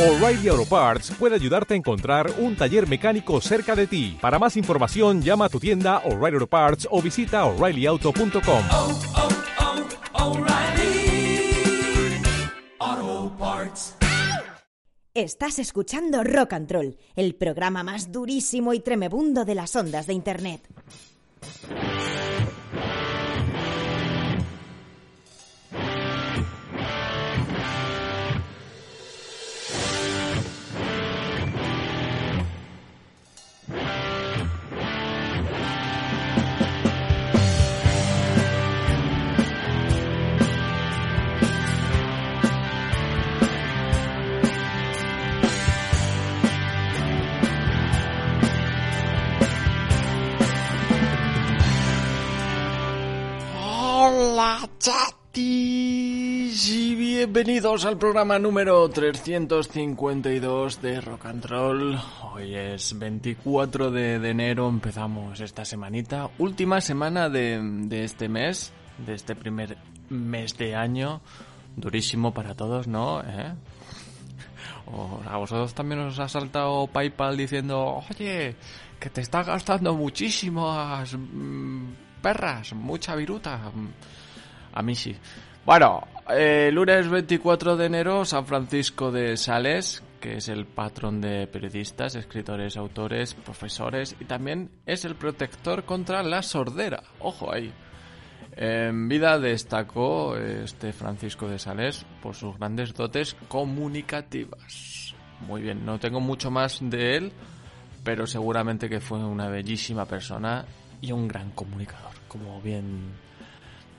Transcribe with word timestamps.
O'Reilly 0.00 0.48
Auto 0.48 0.64
Parts 0.64 1.10
puede 1.18 1.34
ayudarte 1.34 1.74
a 1.74 1.76
encontrar 1.76 2.32
un 2.38 2.56
taller 2.56 2.88
mecánico 2.88 3.38
cerca 3.42 3.76
de 3.76 3.86
ti. 3.86 4.16
Para 4.18 4.38
más 4.38 4.56
información, 4.56 5.20
llama 5.20 5.44
a 5.44 5.48
tu 5.50 5.60
tienda 5.60 5.98
O'Reilly 6.06 6.36
Auto 6.36 6.46
Parts 6.46 6.88
o 6.90 7.02
visita 7.02 7.44
oreillyauto.com. 7.44 8.64
oh, 8.72 8.98
oh, 12.78 13.32
Parts. 13.38 13.96
Estás 15.12 15.58
escuchando 15.58 16.24
Rock 16.24 16.54
and 16.54 16.72
Roll, 16.72 16.96
el 17.14 17.34
programa 17.34 17.82
más 17.82 18.10
durísimo 18.10 18.72
y 18.72 18.80
tremebundo 18.80 19.44
de 19.44 19.54
las 19.54 19.76
ondas 19.76 20.06
de 20.06 20.14
Internet. 20.14 20.62
Chatis 54.80 56.70
y 56.70 56.94
bienvenidos 56.94 57.84
al 57.84 57.98
programa 57.98 58.38
número 58.38 58.88
352 58.88 60.80
de 60.80 61.02
Rock 61.02 61.26
and 61.26 61.44
Roll. 61.44 61.98
Hoy 62.32 62.54
es 62.54 62.98
24 62.98 63.90
de, 63.90 64.14
enero, 64.14 64.70
empezamos 64.70 65.38
esta 65.40 65.66
semanita, 65.66 66.30
última 66.38 66.80
semana 66.80 67.28
de, 67.28 67.88
este 67.90 68.30
mes, 68.30 68.72
de 68.96 69.12
este 69.16 69.36
primer 69.36 69.76
mes 70.08 70.56
de 70.56 70.74
año, 70.74 71.20
durísimo 71.76 72.32
para 72.32 72.54
todos, 72.54 72.88
¿no? 72.88 73.20
¿Eh? 73.20 73.52
A 75.28 75.36
vosotros 75.36 75.74
también 75.74 76.00
os 76.00 76.18
ha 76.18 76.28
saltado 76.28 76.86
PayPal 76.86 77.36
diciendo, 77.36 78.02
oye, 78.08 78.56
que 78.98 79.10
te 79.10 79.20
está 79.20 79.42
gastando 79.42 79.94
muchísimas 79.94 81.14
mm, 81.14 81.92
perras, 82.22 82.72
mucha 82.72 83.14
viruta. 83.14 83.60
A 84.72 84.82
mí 84.82 84.94
sí. 84.94 85.16
Bueno, 85.64 86.06
eh, 86.28 86.70
lunes 86.72 87.08
24 87.08 87.76
de 87.76 87.86
enero, 87.86 88.24
San 88.24 88.46
Francisco 88.46 89.10
de 89.10 89.36
Sales, 89.36 90.02
que 90.20 90.36
es 90.36 90.48
el 90.48 90.66
patrón 90.66 91.20
de 91.20 91.46
periodistas, 91.46 92.14
escritores, 92.14 92.76
autores, 92.76 93.34
profesores 93.34 94.16
y 94.20 94.24
también 94.26 94.70
es 94.86 95.04
el 95.04 95.16
protector 95.16 95.84
contra 95.84 96.22
la 96.22 96.42
sordera. 96.42 97.02
Ojo 97.20 97.52
ahí. 97.52 97.72
En 98.56 99.08
vida 99.08 99.38
destacó 99.38 100.36
este 100.36 100.92
Francisco 100.92 101.48
de 101.48 101.58
Sales 101.58 102.04
por 102.22 102.34
sus 102.34 102.58
grandes 102.58 102.94
dotes 102.94 103.34
comunicativas. 103.48 105.14
Muy 105.46 105.62
bien, 105.62 105.84
no 105.84 105.98
tengo 105.98 106.20
mucho 106.20 106.50
más 106.50 106.78
de 106.82 107.16
él, 107.16 107.32
pero 108.04 108.26
seguramente 108.26 108.88
que 108.88 109.00
fue 109.00 109.18
una 109.18 109.48
bellísima 109.48 110.04
persona 110.04 110.66
y 111.00 111.12
un 111.12 111.28
gran 111.28 111.50
comunicador. 111.52 112.12
Como 112.28 112.60
bien, 112.60 113.12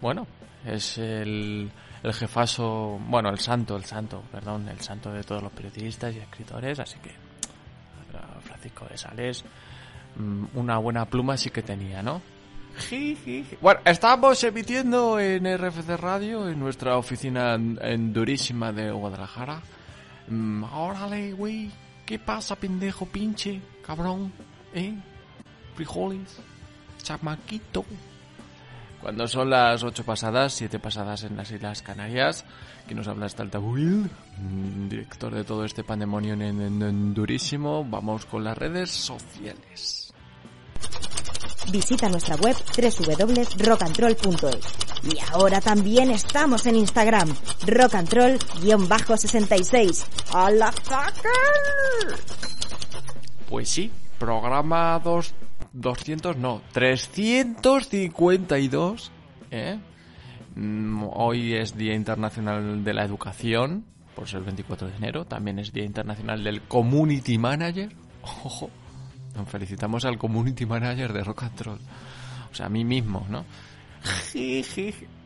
bueno, 0.02 0.27
es 0.66 0.97
el, 0.97 1.71
el 2.03 2.13
jefazo, 2.13 2.99
bueno, 3.07 3.30
el 3.30 3.39
santo, 3.39 3.75
el 3.75 3.85
santo, 3.85 4.23
perdón, 4.31 4.67
el 4.69 4.81
santo 4.81 5.11
de 5.11 5.23
todos 5.23 5.44
los 5.44 5.52
periodistas 5.52 6.16
y 6.16 6.19
escritores, 6.19 6.80
así 6.80 6.97
que 6.99 7.11
Francisco 8.41 8.85
de 8.89 8.97
Sales, 8.97 9.44
mm, 10.16 10.45
una 10.55 10.77
buena 10.77 11.05
pluma 11.05 11.38
sí 11.38 11.49
que 11.49 11.61
tenía, 11.61 12.02
¿no? 12.02 12.22
Bueno, 13.59 13.81
estamos 13.85 14.44
emitiendo 14.44 15.19
en 15.19 15.45
RFC 15.45 15.97
Radio, 15.97 16.47
en 16.47 16.59
nuestra 16.59 16.97
oficina 16.97 17.56
en, 17.56 18.13
Durísima 18.13 18.72
de 18.72 18.91
Guadalajara. 18.91 19.61
Mm, 20.28 20.63
órale, 20.63 21.34
güey, 21.34 21.69
¿qué 22.06 22.17
pasa, 22.17 22.56
pendejo, 22.56 23.06
pinche, 23.06 23.61
cabrón? 23.85 24.31
¿Eh? 24.73 24.95
Frijoles, 25.75 26.40
chamaquito. 27.03 27.85
Cuando 29.01 29.28
son 29.28 29.50
las 29.50 29.84
8 29.84 30.03
pasadas, 30.06 30.53
7 30.53 30.78
pasadas 30.79 31.23
en 31.23 31.35
las 31.35 31.50
Islas 31.51 31.81
Canarias, 31.81 32.45
que 32.88 32.94
nos 32.94 33.07
habla 33.07 33.25
Stalta 33.25 33.57
Will, 33.59 34.09
mm, 34.38 34.88
director 34.89 35.34
de 35.34 35.44
todo 35.44 35.66
este 35.66 35.84
pandemonio 35.84 36.34
en, 36.35 36.41
en- 36.44 36.62
en 36.81 37.13
Durísimo, 37.13 37.84
vamos 37.84 38.25
con 38.28 38.44
las 38.44 38.56
redes 38.57 38.91
sociales. 38.91 40.13
Visita 41.72 42.09
nuestra 42.09 42.35
web 42.38 42.56
www.rockandroll.es. 42.56 44.59
Y 45.03 45.17
ahora 45.31 45.59
también 45.61 46.11
estamos 46.11 46.66
en 46.67 46.75
Instagram, 46.75 47.28
rockandroll-66. 47.66 50.06
¡A 50.34 50.51
la 50.51 50.72
fucker! 50.72 52.19
Pues 53.50 53.67
sí, 53.69 53.91
programa 54.19 55.00
dos, 55.00 55.34
200, 55.74 56.38
no, 56.38 56.62
352, 56.74 59.12
¿eh? 59.52 59.78
Mm, 60.56 61.04
Hoy 61.14 61.54
es 61.54 61.78
Día 61.78 61.94
Internacional 61.94 62.84
de 62.84 62.94
la 62.94 63.06
Educación, 63.06 63.86
por 64.16 64.28
ser 64.28 64.40
el 64.40 64.46
24 64.46 64.88
de 64.90 64.98
enero. 64.98 65.26
También 65.26 65.59
es 65.59 65.72
Día 65.72 65.86
Internacional 65.86 66.44
del 66.44 66.64
Community 66.64 67.38
Manager. 67.38 67.94
Ojo, 68.44 68.72
nos 69.36 69.48
felicitamos 69.48 70.04
al 70.06 70.18
Community 70.18 70.66
Manager 70.66 71.14
de 71.14 71.24
Rock 71.24 71.44
and 71.44 71.62
Roll. 71.62 71.80
O 72.52 72.56
sea, 72.56 72.66
a 72.66 72.70
mí 72.70 72.84
mismo, 72.84 73.28
¿no? 73.30 73.46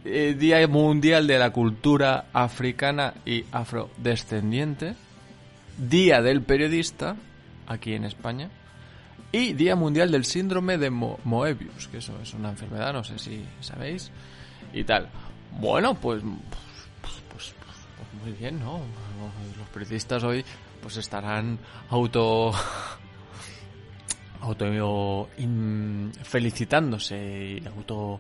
Eh, 0.04 0.36
Día 0.38 0.68
Mundial 0.68 1.26
de 1.26 1.40
la 1.40 1.52
Cultura 1.52 2.26
Africana 2.34 3.14
y 3.26 3.46
Afrodescendiente. 3.52 4.96
Día 5.78 6.22
del 6.22 6.44
Periodista, 6.44 7.16
aquí 7.68 7.94
en 7.94 8.04
España. 8.06 8.50
Y 9.36 9.54
Día 9.54 9.76
Mundial 9.76 10.12
del 10.12 10.24
Síndrome 10.24 10.78
de 10.78 10.90
Mo- 10.90 11.20
Moebius, 11.26 11.90
que 11.90 11.98
eso 11.98 12.14
es 12.22 12.34
una 12.34 12.50
enfermedad, 12.52 12.94
no 12.94 13.04
sé 13.04 13.20
si 13.20 13.44
sabéis. 13.60 14.10
Y 14.74 14.84
tal. 14.86 15.10
Bueno, 15.60 15.94
pues, 15.96 16.22
pues, 17.02 17.14
pues, 17.30 17.54
pues- 17.54 18.24
muy 18.24 18.32
bien, 18.32 18.60
¿no? 18.60 18.80
Los 19.58 19.68
periodistas 19.74 20.24
hoy 20.24 20.46
pues 20.82 20.96
estarán 20.98 21.58
auto 21.90 22.54
auto 24.42 25.28
felicitándose 26.24 27.60
y 27.62 27.68
auto 27.68 28.20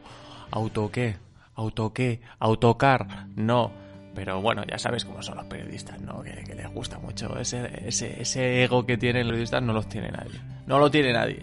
auto 0.51 0.91
qué 0.91 1.15
auto 1.55 1.93
qué 1.93 2.21
autocar 2.39 3.27
no 3.35 3.71
pero 4.15 4.41
bueno 4.41 4.63
ya 4.65 4.77
sabes 4.79 5.05
cómo 5.05 5.21
son 5.21 5.37
los 5.37 5.45
periodistas 5.45 6.01
no 6.01 6.21
que, 6.23 6.43
que 6.43 6.55
les 6.55 6.67
gusta 6.73 6.97
mucho 6.99 7.37
ese, 7.37 7.87
ese 7.87 8.21
ese 8.21 8.63
ego 8.63 8.85
que 8.85 8.97
tienen 8.97 9.23
los 9.27 9.33
periodistas 9.33 9.61
no 9.61 9.73
los 9.73 9.87
tiene 9.87 10.09
nadie 10.11 10.39
no 10.67 10.79
lo 10.79 10.89
tiene 10.89 11.13
nadie 11.13 11.41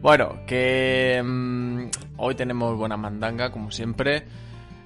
bueno 0.00 0.40
que 0.46 1.22
mm, 1.24 1.86
hoy 2.18 2.34
tenemos 2.34 2.76
buena 2.76 2.96
mandanga 2.96 3.50
como 3.50 3.70
siempre 3.70 4.24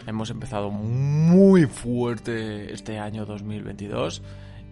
hemos 0.06 0.30
empezado 0.30 0.70
muy 0.70 1.66
fuerte 1.66 2.72
este 2.72 2.98
año 2.98 3.26
2022 3.26 4.22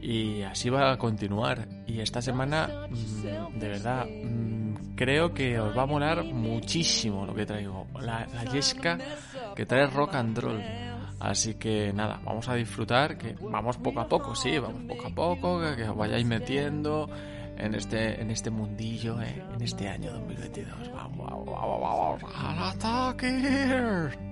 y 0.00 0.42
así 0.42 0.70
va 0.70 0.92
a 0.92 0.98
continuar. 0.98 1.66
Y 1.86 2.00
esta 2.00 2.22
semana, 2.22 2.86
mm, 2.88 3.58
de 3.58 3.68
verdad, 3.68 4.06
mm, 4.06 4.94
creo 4.94 5.32
que 5.32 5.58
os 5.58 5.76
va 5.76 5.82
a 5.82 5.86
molar 5.86 6.24
muchísimo 6.24 7.26
lo 7.26 7.34
que 7.34 7.46
traigo. 7.46 7.86
La, 8.00 8.26
la 8.32 8.44
yesca 8.44 8.98
que 9.54 9.66
trae 9.66 9.86
rock 9.86 10.14
and 10.14 10.38
roll. 10.38 10.62
Así 11.18 11.54
que 11.54 11.92
nada, 11.94 12.20
vamos 12.24 12.48
a 12.48 12.54
disfrutar, 12.54 13.16
que 13.16 13.34
vamos 13.40 13.78
poco 13.78 14.00
a 14.00 14.06
poco, 14.06 14.34
sí, 14.34 14.58
vamos 14.58 14.82
poco 14.86 15.06
a 15.06 15.10
poco, 15.10 15.60
que, 15.60 15.76
que 15.76 15.88
os 15.88 15.96
vayáis 15.96 16.26
metiendo 16.26 17.08
en 17.58 17.74
este, 17.74 18.20
en 18.20 18.30
este 18.30 18.50
mundillo, 18.50 19.20
eh, 19.20 19.42
en 19.54 19.62
este 19.62 19.88
año 19.88 20.12
2022. 20.12 20.92
Vamos, 20.92 21.30
vamos, 21.30 21.46
vamos, 21.46 21.80
vamos, 21.80 22.34
al 22.34 22.58
ataque. 22.70 24.26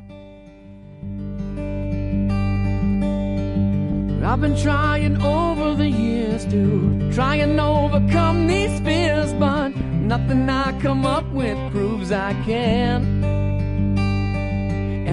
I've 4.27 4.41
been 4.41 4.57
trying 4.57 5.21
over 5.23 5.75
the 5.75 5.89
years 5.89 6.47
to 6.47 7.13
try 7.13 7.37
and 7.37 7.61
overcome 7.61 8.47
these 8.47 8.81
fears, 8.81 9.35
but 9.35 9.77
nothing 9.77 10.49
I 10.49 10.73
come 10.81 11.05
up 11.05 11.31
with 11.31 11.59
proves 11.71 12.11
I 12.11 12.33
can. 12.47 13.23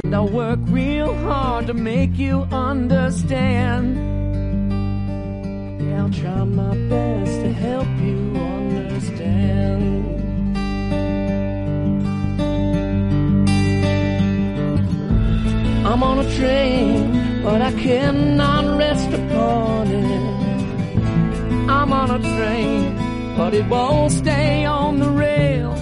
And 0.03 0.15
I 0.15 0.21
work 0.21 0.59
real 0.63 1.13
hard 1.13 1.67
to 1.67 1.73
make 1.73 2.17
you 2.17 2.47
understand. 2.51 3.97
I'll 5.93 6.09
try 6.09 6.43
my 6.43 6.75
best 6.89 7.41
to 7.41 7.51
help 7.51 7.87
you 7.99 8.35
understand. 8.35 10.21
I'm 15.85 16.03
on 16.03 16.19
a 16.25 16.35
train, 16.35 17.43
but 17.43 17.61
I 17.61 17.71
cannot 17.73 18.77
rest 18.77 19.09
upon 19.09 19.87
it. 19.87 20.21
I'm 21.69 21.91
on 21.93 22.11
a 22.11 22.19
train, 22.19 22.95
but 23.37 23.53
it 23.53 23.65
won't 23.67 24.11
stay 24.11 24.65
on 24.65 24.99
the 24.99 25.09
rails. 25.09 25.79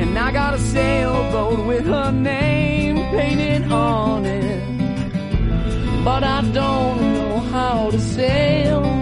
And 0.00 0.18
I 0.18 0.32
got 0.32 0.54
a 0.54 0.58
sailboat 0.58 1.66
with 1.66 1.86
her 1.86 2.10
name 2.10 2.96
painted 3.10 3.70
on 3.70 4.24
it, 4.26 4.77
but 6.04 6.22
I 6.24 6.40
don't 6.52 7.00
know 7.14 7.38
how 7.52 7.90
to 7.90 7.98
sail. 7.98 8.98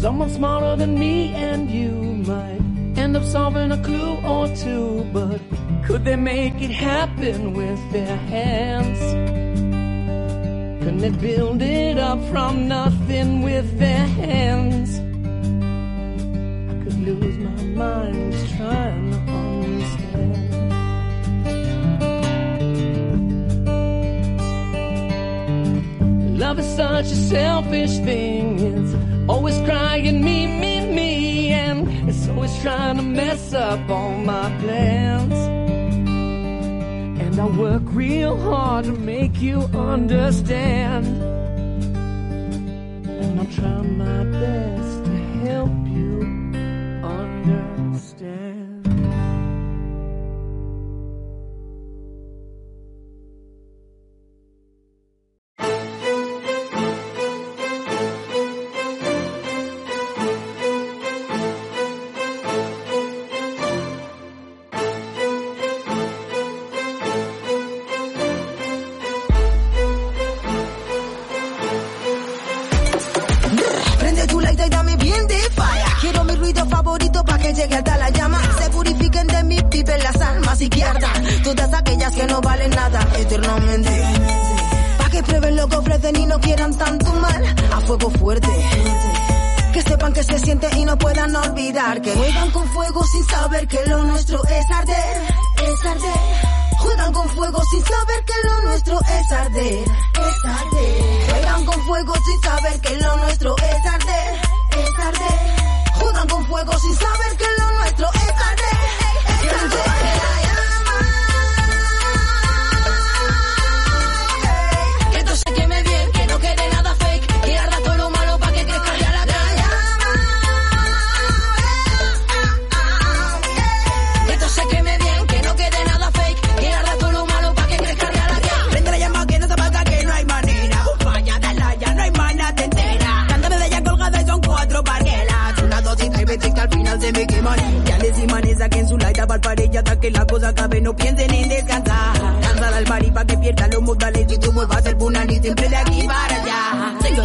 Someone 0.00 0.30
smarter 0.30 0.76
than 0.76 0.98
me 0.98 1.34
and 1.34 1.70
you 1.70 1.90
might 2.26 2.60
end 2.96 3.16
up 3.16 3.22
solving 3.22 3.70
a 3.70 3.82
clue 3.82 4.16
or 4.24 4.48
two, 4.56 5.06
but 5.12 5.40
could 5.84 6.04
they 6.04 6.16
make 6.16 6.54
it 6.62 6.70
happen 6.70 7.52
with 7.52 7.92
their 7.92 8.16
hands? 8.16 9.29
Can 10.80 10.96
they 10.96 11.10
build 11.10 11.60
it 11.60 11.98
up 11.98 12.18
from 12.30 12.66
nothing 12.66 13.42
with 13.42 13.78
their 13.78 14.06
hands? 14.06 14.98
I 16.70 16.84
could 16.84 16.98
lose 17.00 17.36
my 17.36 17.62
mind 17.64 18.32
just 18.32 18.56
trying 18.56 19.12
to 19.12 19.18
understand. 19.18 20.38
Love 26.38 26.58
is 26.58 26.76
such 26.76 27.06
a 27.06 27.16
selfish 27.28 27.98
thing. 27.98 28.58
It's 28.60 28.94
always 29.28 29.58
crying 29.68 30.24
me, 30.24 30.46
me, 30.46 30.86
me, 30.94 31.50
and 31.50 32.08
it's 32.08 32.26
always 32.26 32.58
trying 32.62 32.96
to 32.96 33.02
mess 33.02 33.52
up 33.52 33.86
all 33.90 34.12
my 34.12 34.48
plans. 34.60 35.49
I 37.40 37.46
work 37.46 37.82
real 37.86 38.36
hard 38.36 38.84
to 38.84 38.92
make 38.92 39.40
you 39.40 39.60
understand. 39.72 41.06
And 43.06 43.40
I'll 43.40 43.46
try 43.46 43.80
my 43.80 44.24
best 44.24 44.79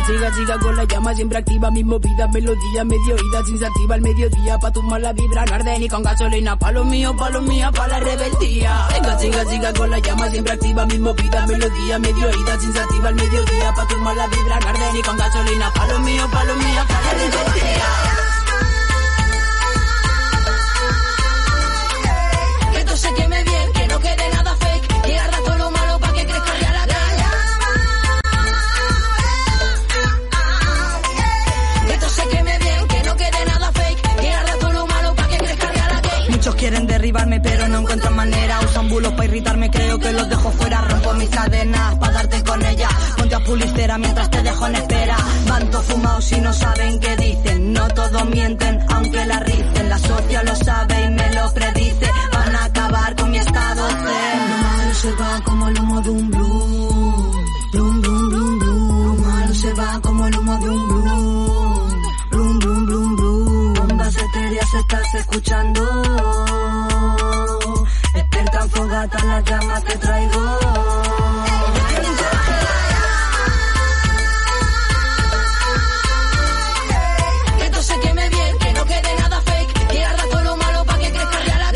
Siga, 0.05 0.31
siga, 0.33 0.59
con 0.59 0.75
la 0.75 0.83
llama 0.83 1.15
siempre 1.15 1.39
activa. 1.39 1.71
Mi 1.71 1.83
movida, 1.83 2.27
melodía, 2.27 2.83
medio 2.83 3.15
oída, 3.15 3.43
sin 3.43 3.57
se 3.57 3.65
activa 3.65 3.95
al 3.95 4.01
mediodía. 4.01 4.59
Pa' 4.59 4.71
tumbar 4.71 5.01
la 5.01 5.13
vibra, 5.13 5.45
no 5.45 5.55
arde 5.55 5.79
ni 5.79 5.89
con 5.89 6.03
gasolina. 6.03 6.55
Pa' 6.59 6.71
lo 6.71 6.85
mío, 6.85 7.15
pa' 7.17 7.29
lo 7.31 7.41
mío, 7.41 7.71
pa' 7.71 7.87
la 7.87 7.99
rebeldía. 7.99 8.87
Siga, 8.93 9.19
siga, 9.19 9.45
siga 9.45 9.73
con 9.73 9.89
la 9.89 9.97
llama 9.97 10.29
siempre 10.29 10.53
activa. 10.53 10.85
Mi 10.85 10.99
movida, 10.99 11.47
melodía, 11.47 11.97
medio 11.97 12.27
oída, 12.27 12.59
sin 12.59 12.71
se 12.71 12.79
activa 12.79 13.09
al 13.09 13.15
mediodía. 13.15 13.73
Pa' 13.73 13.87
tumbar 13.87 14.15
la 14.15 14.27
vibra, 14.27 14.59
no 14.59 14.67
arde 14.69 14.93
ni 14.93 15.01
con 15.01 15.17
gasolina. 15.17 15.73
Pa' 15.73 15.87
lo 15.87 15.99
mío, 15.99 16.29
pa' 16.31 16.43
lo 16.43 16.55
mío, 16.55 16.81
pa' 16.87 17.01
la 17.01 17.11
rebeldía. 17.13 17.74
Creo 39.97 39.99
que 39.99 40.19
los 40.19 40.29
dejo 40.29 40.51
fuera 40.51 40.81
Rompo 40.81 41.13
mis 41.13 41.29
cadenas 41.29 41.95
para 41.95 42.13
darte 42.13 42.43
con 42.43 42.65
ella. 42.65 42.89
Ponte 43.17 43.35
a 43.35 43.39
pulicera 43.39 43.97
mientras 43.97 44.29
te 44.29 44.43
dejo 44.43 44.67
en 44.67 44.75
espera. 44.75 45.17
Van 45.47 45.69
todos 45.69 45.85
fumados 45.85 46.31
y 46.31 46.41
no 46.41 46.53
saben 46.53 46.99
qué 46.99 47.15
dicen. 47.15 47.73
No 47.73 47.87
todos 47.89 48.25
mienten 48.25 48.85
aunque 48.89 49.25
la 49.25 49.39
ricen. 49.39 49.89
La 49.89 49.99
socia 49.99 50.43
lo 50.43 50.55
sabe 50.55 51.03
y 51.03 51.09
me 51.09 51.33
lo 51.33 51.53
predice. 51.53 52.09
Van 52.33 52.55
a 52.55 52.65
acabar 52.65 53.15
con 53.15 53.31
mi 53.31 53.37
estado 53.37 53.87
zen. 53.89 54.49
Lo 54.49 54.57
malo 54.57 54.93
se 54.93 55.11
va 55.11 55.41
como 55.43 55.67
el 55.67 55.79
humo 55.79 56.01
de 56.01 56.09
un 56.09 56.31
blue. 56.31 57.31
Blum, 57.73 58.01
blum, 58.01 58.29
blum, 58.29 58.59
blum. 58.59 59.05
Lo 59.05 59.23
malo 59.23 59.53
se 59.53 59.73
va 59.73 59.99
como 60.01 60.27
el 60.27 60.37
humo 60.37 60.57
de 60.57 60.69
un 60.69 60.87
blue. 60.87 61.99
Blum, 62.31 62.59
blum, 62.59 62.85
blum, 62.85 63.15
blum. 63.15 63.79
Ondas 63.79 64.17
etéreas 64.17 64.73
estás 64.73 65.15
escuchando 65.15 66.04
te 69.43 69.97
traigo 69.97 70.59
Que 77.57 77.65
esto 77.65 77.81
se 77.81 77.99
queme 77.99 78.29
bien, 78.29 78.57
que 78.59 78.73
no 78.73 78.85
quede 78.85 79.15
nada 79.19 79.41
fake, 79.41 79.87
que 79.87 80.05
arda 80.05 80.23
todo 80.29 80.43
lo 80.43 80.57
malo 80.57 80.85
pa' 80.85 80.97
que 80.97 81.11
crezca 81.11 81.39
la 81.43 81.71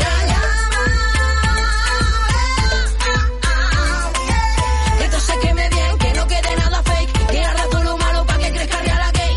Que 4.98 5.04
esto 5.04 5.20
se 5.20 5.38
queme 5.40 5.68
bien, 5.68 5.98
que 5.98 6.12
no 6.14 6.26
quede 6.26 6.56
nada 6.56 6.82
fake, 6.82 7.26
que 7.26 7.44
arda 7.44 7.68
todo 7.68 7.84
lo 7.84 7.98
malo 7.98 8.26
pa' 8.26 8.38
que 8.38 8.52
crezca 8.52 8.84
ya 8.84 8.94
la 8.94 9.12
gay. 9.12 9.36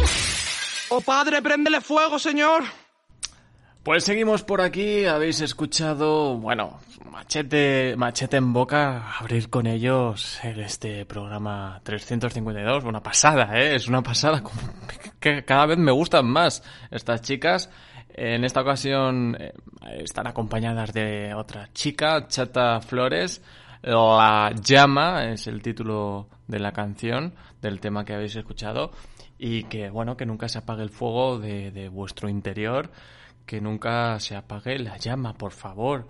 Oh 0.90 1.02
padre, 1.02 1.42
préndele 1.42 1.82
fuego, 1.82 2.18
señor. 2.20 2.64
Pues 3.84 4.06
seguimos 4.06 4.44
por 4.44 4.62
aquí, 4.62 5.04
habéis 5.04 5.42
escuchado, 5.42 6.38
bueno, 6.38 6.80
machete, 7.12 7.96
machete 7.98 8.38
en 8.38 8.54
boca, 8.54 9.18
abrir 9.20 9.50
con 9.50 9.68
ellos 9.68 10.40
el, 10.42 10.62
este 10.62 11.06
programa 11.06 11.82
352, 11.84 12.86
una 12.86 13.04
pasada, 13.04 13.60
¿eh? 13.60 13.76
es 13.76 13.90
una 13.90 14.02
pasada, 14.02 14.42
que 15.20 15.44
cada 15.44 15.66
vez 15.66 15.78
me 15.78 15.92
gustan 15.92 16.26
más 16.28 16.64
estas 16.92 17.24
chicas. 17.24 17.70
En 18.14 18.46
esta 18.46 18.62
ocasión 18.62 19.36
eh, 19.38 19.52
están 19.98 20.28
acompañadas 20.28 20.94
de 20.94 21.34
otra 21.34 21.68
chica, 21.74 22.26
Chata 22.30 22.80
Flores. 22.80 23.42
La 23.82 24.54
llama 24.64 25.26
es 25.26 25.48
el 25.48 25.62
título 25.62 26.30
de 26.48 26.60
la 26.60 26.72
canción, 26.72 27.34
del 27.62 27.82
tema 27.82 28.06
que 28.06 28.14
habéis 28.14 28.38
escuchado, 28.38 28.92
y 29.38 29.66
que, 29.66 29.90
bueno, 29.90 30.16
que 30.16 30.26
nunca 30.26 30.48
se 30.48 30.60
apague 30.60 30.84
el 30.84 30.90
fuego 30.90 31.38
de 31.38 31.90
vuestro 31.90 32.30
interior, 32.30 32.90
que 33.46 33.62
nunca 33.62 34.20
se 34.20 34.36
apague 34.36 34.78
la 34.80 34.98
llama, 34.98 35.34
por 35.34 35.52
favor. 35.52 36.08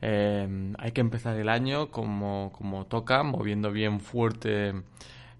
Eh, 0.00 0.72
hay 0.78 0.92
que 0.92 1.00
empezar 1.00 1.36
el 1.36 1.48
año 1.48 1.90
como, 1.90 2.52
como 2.56 2.86
toca, 2.86 3.22
moviendo 3.22 3.70
bien 3.72 4.00
fuerte 4.00 4.72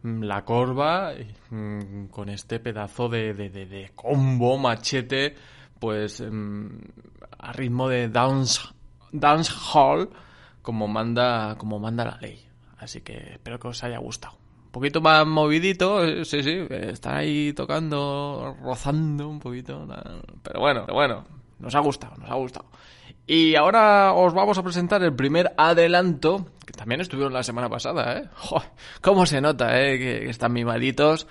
mm, 0.03 0.23
la 0.23 0.45
corva, 0.45 1.13
mm, 1.51 2.07
con 2.07 2.29
este 2.31 2.61
pedazo 2.61 3.09
de, 3.09 3.35
de, 3.35 3.51
de- 3.51 3.67
de 3.67 3.91
combo, 3.95 4.57
machete, 4.59 5.35
pues 5.79 6.21
mm, 6.23 6.69
a 7.39 7.53
ritmo 7.53 7.89
de 7.89 8.09
dance, 8.09 8.61
dance 9.13 9.53
hall, 9.75 10.09
como 10.63 10.89
manda, 10.89 11.57
como 11.59 11.79
manda 11.79 12.05
la 12.07 12.17
ley. 12.21 12.41
Así 12.79 13.01
que 13.03 13.33
espero 13.35 13.59
que 13.59 13.69
os 13.69 13.85
haya 13.85 13.99
gustado. 13.99 14.37
Un 14.75 14.81
poquito 14.81 15.01
más 15.01 15.25
movidito, 15.25 16.05
eh, 16.05 16.25
sí, 16.25 16.43
sí, 16.43 16.51
eh, 16.51 16.89
está 16.93 17.19
ahí 17.19 17.53
tocando, 17.53 18.57
rozando 18.61 19.29
un 19.29 19.39
poquito, 19.39 19.87
pero 20.43 20.59
bueno, 20.59 20.83
pero 20.85 20.95
bueno, 20.97 21.25
nos 21.61 21.77
ha 21.77 21.79
gustado, 21.79 22.17
nos 22.17 22.29
ha 22.29 22.35
gustado. 22.35 22.67
Y 23.25 23.55
ahora 23.55 24.13
os 24.15 24.35
vamos 24.35 24.59
a 24.59 24.65
presentar 24.65 25.01
el 25.05 25.15
primer 25.15 25.53
adelanto, 25.57 26.47
que 26.67 26.73
también 26.73 27.01
estuvieron 27.01 27.33
la 27.33 27.45
semana 27.45 27.69
pasada, 27.69 28.19
¿eh? 28.19 28.29
¿Cómo 29.01 29.27
se 29.27 29.41
nota, 29.41 29.81
eh? 29.81 29.97
Que, 29.97 30.29
están 30.29 30.53
mimaditos. 30.53 31.29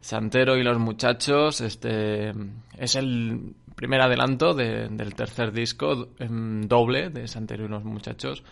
Santero 0.00 0.56
y 0.56 0.64
los 0.64 0.80
muchachos, 0.80 1.60
este 1.60 2.32
es 2.76 2.96
el 2.96 3.54
primer 3.76 4.00
adelanto 4.00 4.52
de- 4.52 4.88
del 4.88 5.14
tercer 5.14 5.52
disco 5.52 6.08
em, 6.18 6.62
doble 6.66 7.10
de 7.10 7.28
Santero 7.28 7.66
y 7.66 7.68
los 7.68 7.84
muchachos. 7.84 8.42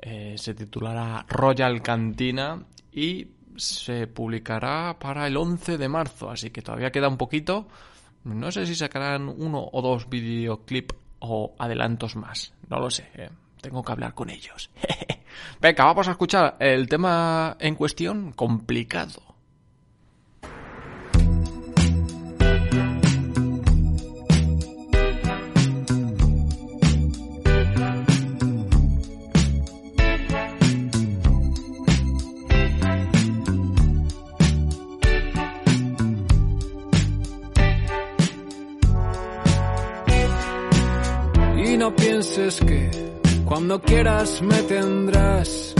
Eh, 0.00 0.34
se 0.36 0.54
titulará 0.54 1.26
Royal 1.28 1.82
Cantina 1.82 2.62
y 2.92 3.26
se 3.60 4.06
publicará 4.06 4.98
para 4.98 5.26
el 5.26 5.36
11 5.36 5.78
de 5.78 5.88
marzo, 5.88 6.30
así 6.30 6.50
que 6.50 6.62
todavía 6.62 6.90
queda 6.90 7.08
un 7.08 7.16
poquito. 7.16 7.68
No 8.24 8.50
sé 8.50 8.66
si 8.66 8.74
sacarán 8.74 9.28
uno 9.28 9.68
o 9.72 9.82
dos 9.82 10.08
videoclip 10.08 10.92
o 11.20 11.54
adelantos 11.58 12.16
más, 12.16 12.52
no 12.68 12.78
lo 12.80 12.90
sé, 12.90 13.08
eh. 13.14 13.30
tengo 13.60 13.82
que 13.82 13.92
hablar 13.92 14.14
con 14.14 14.30
ellos. 14.30 14.70
Venga, 15.60 15.84
vamos 15.84 16.08
a 16.08 16.12
escuchar 16.12 16.56
el 16.58 16.88
tema 16.88 17.56
en 17.60 17.74
cuestión, 17.74 18.32
complicado. 18.32 19.29
Cuando 43.70 43.86
quieras 43.86 44.42
me 44.42 44.62
tendrás. 44.62 45.74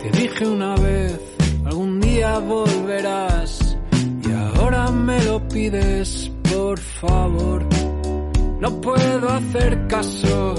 Te 0.00 0.10
dije 0.18 0.46
una 0.46 0.74
vez, 0.76 1.20
algún 1.66 2.00
día 2.00 2.38
volverás. 2.38 3.76
Y 4.24 4.32
ahora 4.32 4.90
me 4.90 5.22
lo 5.24 5.46
pides, 5.46 6.30
por 6.50 6.78
favor. 6.78 7.66
No 8.60 8.80
puedo 8.80 9.28
hacer 9.28 9.88
caso. 9.88 10.54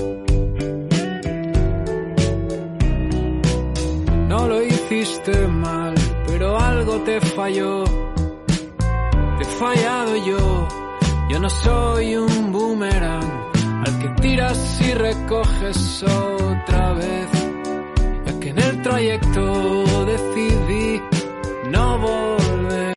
No 4.29 4.47
lo 4.47 4.61
hiciste 4.61 5.47
mal, 5.47 5.95
pero 6.27 6.55
algo 6.59 6.99
te 6.99 7.19
falló. 7.19 7.83
Te 9.37 9.43
he 9.43 9.45
fallado 9.57 10.15
yo. 10.17 10.67
Yo 11.31 11.39
no 11.39 11.49
soy 11.49 12.15
un 12.15 12.51
boomerang 12.51 13.40
al 13.85 13.99
que 13.99 14.09
tiras 14.21 14.81
y 14.81 14.93
recoges 14.93 16.03
otra 16.03 16.93
vez. 16.93 17.29
Ya 18.25 18.39
que 18.39 18.49
en 18.49 18.59
el 18.59 18.81
trayecto 18.81 20.05
decidí 20.05 21.01
no 21.71 21.99
volver. 21.99 22.93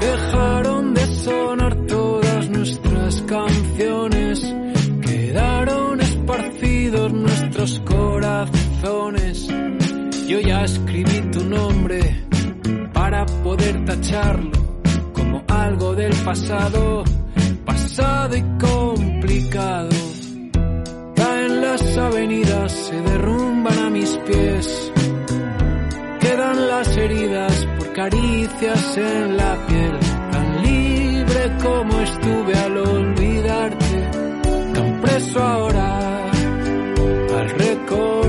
Dejaron 0.00 0.94
de 0.94 1.06
sonar 1.06 1.74
todas 1.86 2.50
nuestras 2.50 3.22
canciones. 3.22 4.54
Quedaron 5.02 6.00
esparcidos 6.00 7.12
nuestros 7.12 7.80
corazones. 7.80 9.48
Yo 10.26 10.40
ya 10.40 10.64
escribí 10.64 11.20
tu 11.30 11.44
nombre 11.44 12.24
para 12.92 13.24
poder 13.44 13.84
tacharlo 13.84 14.50
como 15.12 15.44
algo 15.48 15.94
del 15.94 16.12
pasado, 16.24 17.04
pasado 17.64 18.36
y 18.36 18.42
complicado. 19.56 19.88
Caen 21.14 21.60
las 21.60 21.98
avenidas, 21.98 22.72
se 22.72 23.00
derrumban 23.00 23.78
a 23.78 23.90
mis 23.90 24.10
pies. 24.26 24.92
Quedan 26.20 26.68
las 26.68 26.96
heridas 26.96 27.66
por 27.78 27.92
caricias 27.92 28.96
en 28.98 29.36
la 29.36 29.56
piel, 29.66 29.98
tan 30.32 30.62
libre 30.62 31.52
como 31.62 32.00
estuve 32.00 32.54
al 32.54 32.76
olvidarte, 32.76 34.10
tan 34.74 35.00
preso 35.00 35.42
ahora 35.42 36.30
al 37.38 37.48
recordarte. 37.50 38.25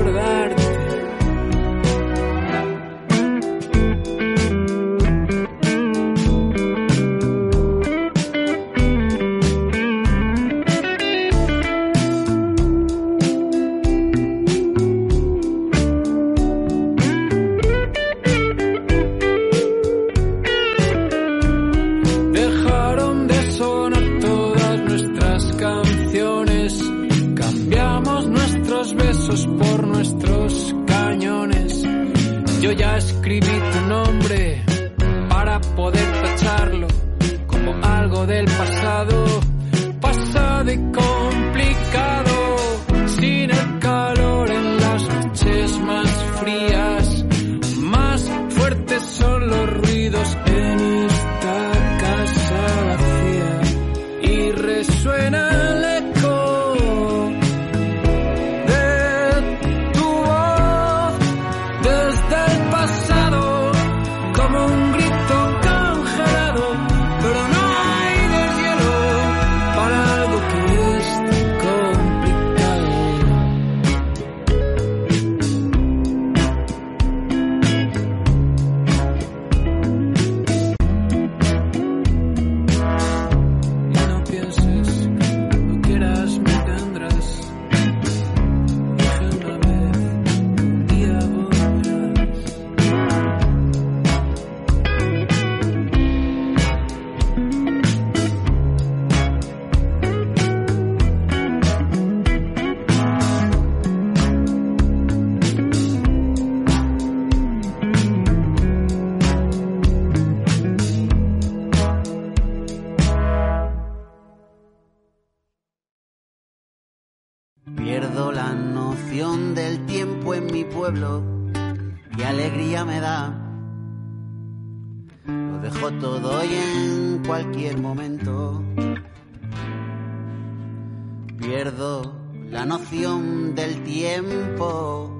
La 132.50 132.64
noción 132.64 133.54
del 133.54 133.82
tiempo, 133.84 135.10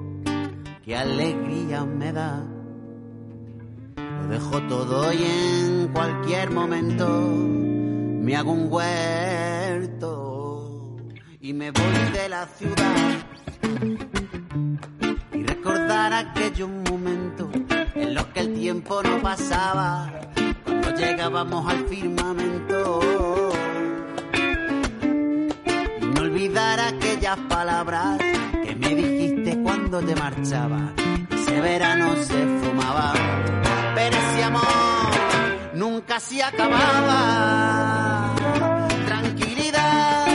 qué 0.83 0.95
alegría 0.95 1.85
me 1.85 2.11
da. 2.11 2.43
Lo 3.95 4.27
dejo 4.27 4.61
todo 4.63 5.13
y 5.13 5.23
en 5.23 5.89
cualquier 5.93 6.51
momento. 6.51 7.07
Me 7.07 8.35
hago 8.35 8.51
un 8.51 8.71
huerto 8.71 10.17
y 11.39 11.53
me 11.53 11.71
voy 11.71 12.11
de 12.13 12.29
la 12.29 12.45
ciudad. 12.47 13.25
Y 15.33 15.43
recordar 15.43 16.13
aquellos 16.13 16.69
momentos 16.69 17.47
en 17.95 18.13
los 18.13 18.25
que 18.27 18.39
el 18.41 18.53
tiempo 18.53 19.01
no 19.03 19.21
pasaba. 19.21 20.11
Cuando 20.63 20.95
llegábamos 20.95 21.67
al 21.71 21.85
firmamento 21.87 22.99
olvidar 26.29 26.79
aquellas 26.79 27.37
palabras 27.49 28.19
que 28.63 28.75
me 28.75 28.93
dijiste 28.93 29.57
cuando 29.63 29.99
te 29.99 30.15
marchaba. 30.15 30.93
Ese 31.31 31.59
verano 31.59 32.15
se 32.17 32.45
fumaba 32.61 33.13
pero 33.95 34.15
ese 34.15 34.43
amor 34.43 35.09
nunca 35.73 36.19
se 36.19 36.43
acababa. 36.43 38.35
Tranquilidad 39.07 40.27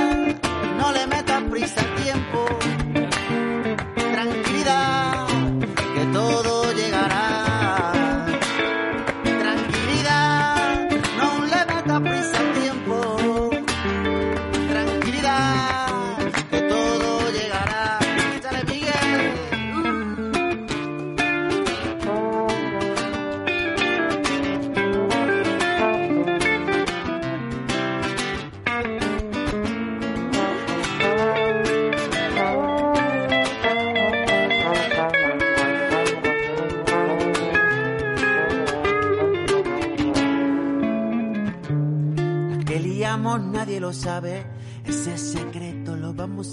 no 0.78 0.92
le 0.92 1.06
metas 1.06 1.42
prisa 1.44 1.93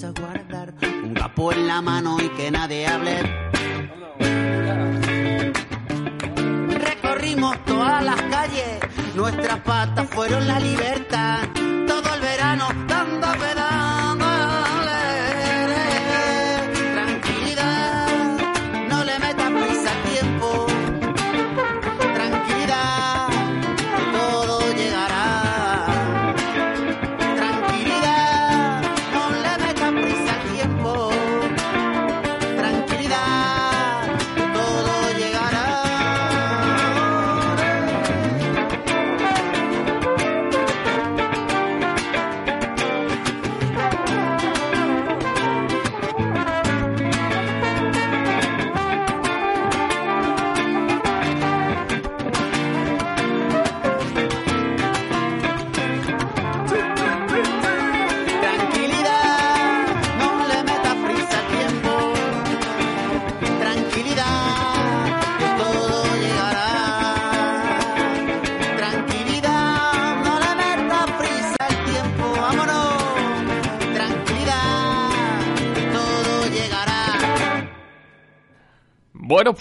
Un 0.03 1.13
capo 1.13 1.51
en 1.51 1.67
la 1.67 1.79
mano 1.79 2.17
y 2.19 2.27
que 2.29 2.49
nadie 2.49 2.87
hable. 2.87 3.21
Recorrimos 6.79 7.63
todas 7.65 8.03
las 8.03 8.19
calles. 8.23 8.79
Nuestras 9.13 9.59
patas 9.59 10.09
fueron 10.09 10.47
la 10.47 10.59
libertad. 10.59 11.41
Todo 11.87 12.15
el 12.15 12.21
verano 12.21 12.80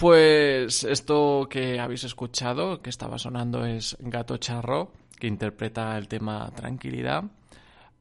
pues 0.01 0.83
esto 0.83 1.47
que 1.47 1.79
habéis 1.79 2.05
escuchado, 2.05 2.81
que 2.81 2.89
estaba 2.89 3.19
sonando, 3.19 3.67
es 3.67 3.95
Gato 3.99 4.37
Charro, 4.37 4.93
que 5.19 5.27
interpreta 5.27 5.95
el 5.95 6.07
tema 6.07 6.49
Tranquilidad 6.55 7.25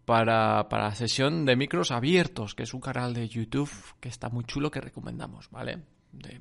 para, 0.07 0.67
para 0.71 0.95
sesión 0.95 1.45
de 1.45 1.57
micros 1.57 1.91
abiertos, 1.91 2.55
que 2.55 2.63
es 2.63 2.73
un 2.73 2.81
canal 2.81 3.13
de 3.13 3.29
YouTube 3.29 3.71
que 4.01 4.09
está 4.09 4.31
muy 4.31 4.45
chulo 4.45 4.71
que 4.71 4.81
recomendamos, 4.81 5.51
¿vale? 5.51 5.79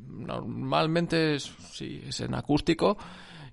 Normalmente 0.07 1.35
es, 1.35 1.53
sí, 1.73 2.03
es 2.07 2.21
en 2.21 2.35
acústico 2.35 2.97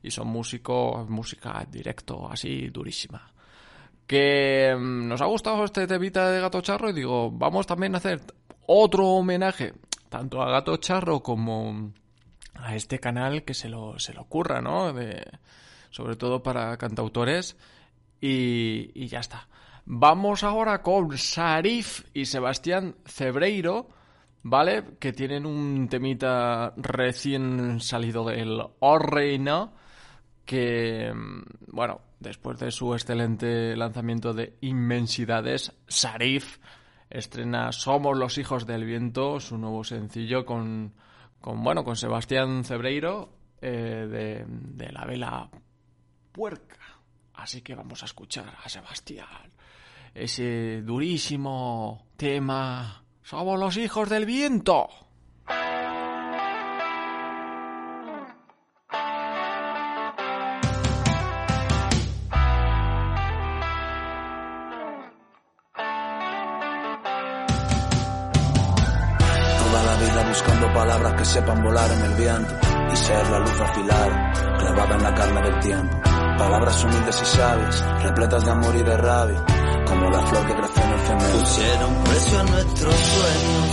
y 0.01 0.13
son 0.13 0.29
músicos, 0.29 1.11
música 1.11 1.67
directo, 1.69 2.31
así 2.31 2.69
durísima. 2.69 3.33
Que 4.07 4.77
mm, 4.79 5.09
nos 5.09 5.21
ha 5.23 5.27
gustado 5.27 5.65
este 5.65 5.89
temita 5.89 6.31
de 6.31 6.41
Gato 6.41 6.61
Charro 6.61 6.91
y 6.91 6.93
digo, 6.93 7.33
vamos 7.33 7.67
también 7.67 7.97
a 7.97 7.99
hacer 7.99 8.21
otro 8.69 9.09
homenaje, 9.09 9.75
tanto 10.17 10.41
a 10.41 10.51
Gato 10.51 10.79
Charro 10.79 11.21
como 11.21 11.93
a 12.55 12.75
este 12.75 12.99
canal 12.99 13.45
que 13.45 13.53
se 13.53 13.69
lo, 13.69 13.99
se 13.99 14.15
lo 14.15 14.23
ocurra, 14.23 14.63
¿no? 14.63 14.95
Sobre 15.91 16.17
todo 16.17 16.43
para 16.43 16.79
cantautores. 16.79 17.55
Y, 18.19 18.93
y 18.95 19.09
ya 19.09 19.21
está. 19.21 19.47
Vamos 19.85 20.43
ahora 20.43 20.81
con 20.81 21.19
Sarif 21.19 22.07
y 22.15 22.25
Sebastián 22.25 22.97
Cebreiro, 23.05 23.91
¿vale? 24.43 24.85
Que 24.99 25.13
tienen 25.13 25.45
un 25.45 25.87
temita 25.91 26.73
recién 26.79 27.79
salido 27.81 28.25
del 28.25 28.59
Orreina, 28.81 29.71
que, 30.47 31.13
mm, 31.15 31.43
bueno, 31.73 32.01
después 32.21 32.59
de 32.59 32.71
su 32.71 32.95
excelente 32.95 33.77
lanzamiento 33.77 34.33
de 34.33 34.57
Inmensidades, 34.63 35.75
Sarif 35.87 36.57
estrena 37.11 37.73
Somos 37.73 38.17
los 38.17 38.39
hijos 38.39 38.67
del 38.67 38.85
viento, 38.85 39.41
su 39.41 39.59
nuevo 39.59 39.85
sencillo 39.85 40.45
con, 40.45 40.95
con 41.41 41.63
bueno, 41.63 41.85
con 41.85 41.97
Sebastián 41.97 42.65
Cebreiro 42.65 43.31
eh, 43.61 44.07
de, 44.11 44.45
de 44.47 44.93
la 44.93 45.05
vela 45.05 45.51
puerca. 46.33 46.77
Así 47.35 47.63
que 47.63 47.75
vamos 47.75 48.03
a 48.03 48.07
escuchar 48.07 48.57
a 48.63 48.69
Sebastián. 48.69 49.53
Ese 50.15 50.83
durísimo 50.83 52.07
tema. 52.17 53.05
Somos 53.23 53.59
los 53.59 53.77
hijos 53.77 54.09
del 54.09 54.25
viento. 54.25 54.89
Sepan 71.37 71.63
volar 71.63 71.91
en 71.93 72.01
el 72.01 72.15
viento 72.15 72.55
y 72.91 72.97
ser 72.97 73.29
la 73.29 73.39
luz 73.41 73.61
afilar, 73.61 74.33
clavada 74.59 74.95
en 74.97 75.03
la 75.03 75.15
carne 75.15 75.43
del 75.43 75.61
tiempo. 75.61 76.01
Palabras 76.39 76.83
humildes 76.83 77.21
y 77.21 77.27
sabias, 77.27 77.85
repletas 78.05 78.43
de 78.47 78.51
amor 78.53 78.75
y 78.75 78.83
de 78.83 78.97
rabia, 78.97 79.45
como 79.87 80.09
la 80.09 80.27
flor 80.27 80.47
que 80.47 80.55
crece 80.55 80.83
en 80.83 80.93
el 80.93 81.01
cemento. 81.01 81.39
Pusieron 81.39 81.95
precio 82.05 82.41
a 82.41 82.43
nuestros 82.45 82.95
sueños. 82.95 83.67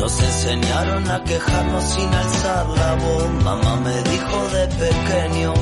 Nos 0.00 0.22
enseñaron 0.22 1.10
a 1.10 1.22
quejarnos 1.22 1.84
sin 1.84 2.14
alzar 2.14 2.66
la 2.66 2.94
voz. 2.94 3.30
Mamá 3.44 3.76
me 3.76 4.02
dijo 4.10 4.48
de 4.48 4.66
pequeño 4.66 5.54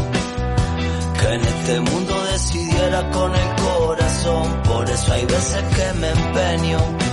que 1.21 1.35
en 1.35 1.41
este 1.43 1.81
mundo 1.81 2.15
decidiera 2.33 3.11
con 3.11 3.35
el 3.35 3.49
corazón. 3.57 4.63
Por 4.63 4.89
eso 4.89 5.13
hay 5.13 5.27
veces 5.27 5.65
que 5.77 5.93
me 5.99 6.09
empeño 6.09 7.08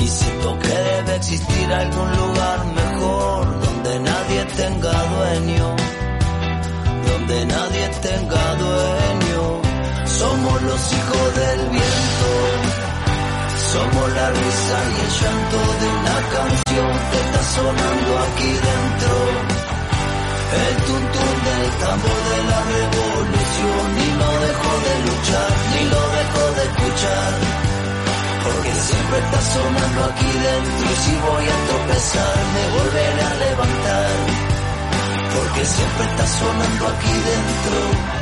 Y 0.00 0.08
siento 0.08 0.58
que 0.60 0.68
debe 0.68 1.16
existir 1.16 1.72
algún 1.72 2.10
lugar 2.16 2.58
mejor 2.74 3.60
donde 3.60 4.00
nadie 4.00 4.44
tenga 4.56 4.92
dueño, 5.14 5.76
donde 7.08 7.46
nadie 7.46 7.88
tenga 8.00 8.54
dueño. 8.54 9.60
Somos 10.06 10.62
los 10.62 10.92
hijos 10.94 11.34
del 11.40 11.60
viento, 11.68 12.30
somos 13.72 14.12
la 14.14 14.30
risa 14.30 14.76
y 14.90 15.00
el 15.04 15.10
llanto 15.20 15.58
de 15.80 15.88
una 16.00 16.18
canción 16.34 16.90
que 17.10 17.18
está 17.24 17.42
sonando 17.56 18.10
aquí 18.26 18.50
dentro. 18.68 19.14
El 20.50 20.76
tuntún 20.88 21.36
del 21.46 21.70
tambor 21.84 22.20
de 22.30 22.38
la 22.50 22.60
revolución 22.74 23.86
y 24.00 24.08
no 24.20 24.30
dejo 24.46 24.72
de 24.86 24.94
luchar, 25.06 25.50
ni 25.72 25.82
lo 25.92 26.02
dejo 26.18 26.42
de 26.56 26.62
escuchar. 26.70 27.69
Porque 28.44 28.72
siempre 28.72 29.18
está 29.18 29.40
sonando 29.40 30.04
aquí 30.04 30.30
dentro 30.46 30.86
y 30.92 30.96
si 31.04 31.14
voy 31.28 31.44
a 31.48 31.58
tropezar 31.68 32.36
me 32.54 32.64
volveré 32.78 33.22
a 33.22 33.34
levantar. 33.44 34.16
Porque 35.34 35.64
siempre 35.64 36.04
está 36.10 36.26
sonando 36.26 36.88
aquí 36.88 37.12
dentro. 37.30 38.19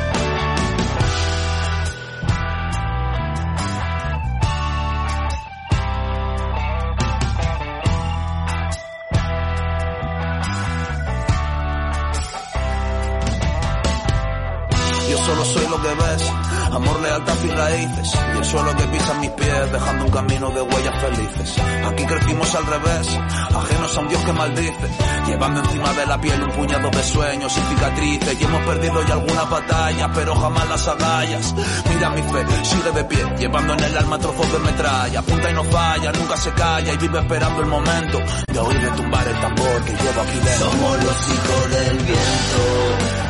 Solo 15.29 15.45
soy 15.45 15.67
lo 15.67 15.81
que 15.81 15.89
ves, 15.89 16.31
amor, 16.71 17.01
lealtad 17.01 17.35
y 17.43 17.47
raíces. 17.49 18.13
Y 18.33 18.37
el 18.37 18.45
suelo 18.45 18.75
que 18.75 18.83
pisan 18.85 19.19
mis 19.19 19.29
pies, 19.31 19.71
dejando 19.71 20.05
un 20.05 20.11
camino 20.11 20.49
de 20.49 20.61
huellas 20.61 21.01
felices. 21.01 21.55
Aquí 21.85 22.05
crecimos 22.05 22.55
al 22.55 22.65
revés, 22.65 23.07
ajenos 23.55 23.97
a 23.97 23.99
un 23.99 24.07
Dios 24.09 24.23
que 24.23 24.33
maldice. 24.33 24.87
Llevando 25.27 25.59
encima 25.61 25.93
de 25.93 26.05
la 26.05 26.19
piel 26.19 26.41
un 26.41 26.51
puñado 26.51 26.89
de 26.89 27.03
sueños 27.03 27.57
y 27.57 27.61
cicatrices. 27.61 28.41
Y 28.41 28.43
hemos 28.43 28.61
perdido 28.65 29.05
ya 29.05 29.13
alguna 29.13 29.43
batalla, 29.43 30.11
pero 30.13 30.35
jamás 30.35 30.69
las 30.69 30.87
agallas. 30.87 31.55
Mira 31.89 32.09
mi 32.09 32.21
fe, 32.23 32.45
sigue 32.63 32.91
de 32.91 33.03
pie, 33.03 33.35
llevando 33.37 33.73
en 33.73 33.83
el 33.83 33.97
alma 33.97 34.17
trozos 34.17 34.51
de 34.51 34.59
metralla. 34.59 35.19
Apunta 35.19 35.51
y 35.51 35.53
no 35.53 35.63
falla, 35.65 36.11
nunca 36.13 36.37
se 36.37 36.51
calla 36.53 36.93
y 36.93 36.97
vive 36.97 37.19
esperando 37.19 37.61
el 37.61 37.67
momento 37.67 38.19
de 38.51 38.59
oír 38.59 38.81
retumbar 38.81 39.27
el 39.27 39.39
tambor 39.39 39.81
que 39.83 39.91
llevo 39.91 40.21
aquí 40.21 40.39
dentro. 40.39 40.71
Somos 40.71 41.03
los 41.03 41.29
hijos 41.29 41.71
del 41.71 41.97
viento. 41.97 43.28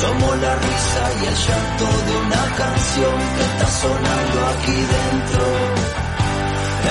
Somos 0.00 0.34
la 0.40 0.54
risa 0.54 1.02
y 1.20 1.26
el 1.26 1.36
llanto 1.44 1.84
de 2.06 2.16
una 2.24 2.44
canción 2.56 3.16
que 3.36 3.42
está 3.50 3.66
sonando 3.82 4.38
aquí 4.52 4.78
dentro. 4.96 5.44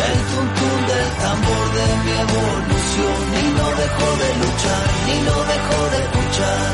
El 0.05 0.17
tuntún 0.29 0.79
del 0.89 1.09
tambor 1.25 1.65
de 1.77 1.87
mi 2.03 2.13
evolución. 2.27 3.17
Ni 3.33 3.45
no 3.57 3.67
dejo 3.81 4.07
de 4.21 4.29
luchar, 4.41 4.85
ni 5.07 5.17
no 5.25 5.37
dejo 5.53 5.79
de 5.89 5.99
escuchar. 6.05 6.71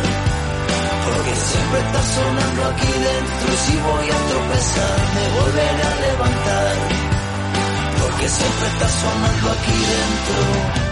Porque 1.05 1.33
siempre 1.49 1.79
está 1.87 2.01
sonando 2.15 2.61
aquí 2.71 2.91
dentro 3.07 3.47
y 3.53 3.57
si 3.65 3.75
voy 3.87 4.07
a 4.11 4.19
tropezar 4.31 4.97
me 5.15 5.25
volveré 5.39 5.83
a 5.87 5.95
levantar. 6.05 6.75
Porque 8.01 8.27
siempre 8.27 8.67
está 8.75 8.87
sonando 8.89 9.45
aquí 9.55 9.77
dentro. 9.95 10.84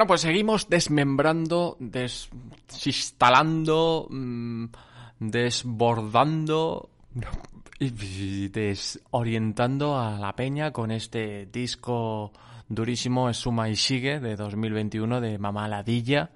Bueno, 0.00 0.08
pues 0.08 0.22
seguimos 0.22 0.70
desmembrando, 0.70 1.76
desinstalando, 1.78 4.06
mm, 4.08 4.64
desbordando 5.18 6.88
y 7.78 8.48
desorientando 8.48 9.98
a 9.98 10.18
la 10.18 10.34
peña 10.34 10.72
con 10.72 10.90
este 10.90 11.44
disco 11.52 12.32
durísimo 12.66 13.30
Suma 13.34 13.68
y 13.68 13.76
Sigue 13.76 14.20
de 14.20 14.36
2021 14.36 15.20
de 15.20 15.36
Mamá 15.36 15.68
Ladilla 15.68 16.30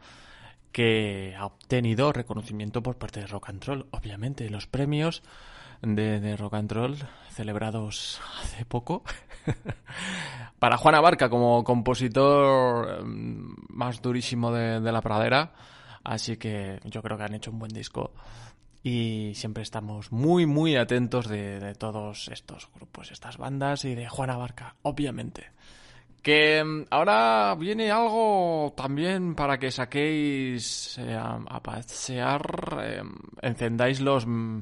que 0.70 1.34
ha 1.34 1.46
obtenido 1.46 2.12
reconocimiento 2.12 2.82
por 2.82 2.98
parte 2.98 3.20
de 3.20 3.28
Rock 3.28 3.48
and 3.48 3.64
Roll. 3.64 3.86
Obviamente, 3.92 4.50
los 4.50 4.66
premios 4.66 5.22
de, 5.80 6.20
de 6.20 6.36
Rock 6.36 6.52
and 6.52 6.70
Roll 6.70 6.98
celebrados 7.30 8.20
hace 8.42 8.66
poco. 8.66 9.04
Para 10.58 10.76
Juana 10.76 11.00
Barca 11.00 11.28
como 11.28 11.62
compositor 11.64 13.04
mm, 13.04 13.54
más 13.70 14.00
durísimo 14.00 14.52
de, 14.52 14.80
la 14.80 15.00
pradera. 15.00 15.52
Así 16.02 16.36
que 16.36 16.80
yo 16.84 17.02
creo 17.02 17.16
que 17.16 17.24
han 17.24 17.34
hecho 17.34 17.50
un 17.50 17.58
buen 17.58 17.72
disco. 17.72 18.12
Y 18.82 19.32
siempre 19.34 19.62
estamos 19.62 20.12
muy, 20.12 20.46
muy 20.46 20.76
atentos 20.76 21.28
de, 21.28 21.74
todos 21.74 22.28
estos 22.28 22.68
grupos, 22.74 23.10
estas 23.10 23.38
bandas 23.38 23.84
y 23.86 23.94
de 23.94 24.08
Juana 24.08 24.36
Barca, 24.36 24.76
obviamente. 24.82 25.50
Que 26.22 26.62
mm, 26.62 26.86
ahora 26.90 27.54
viene 27.58 27.90
algo 27.90 28.72
también 28.76 29.34
para 29.34 29.58
que 29.58 29.70
saquéis 29.70 30.98
eh, 30.98 31.14
a, 31.14 31.62
pasear, 31.62 32.78
eh, 32.82 33.02
encendáis 33.42 34.00
los, 34.00 34.26
mm, 34.26 34.60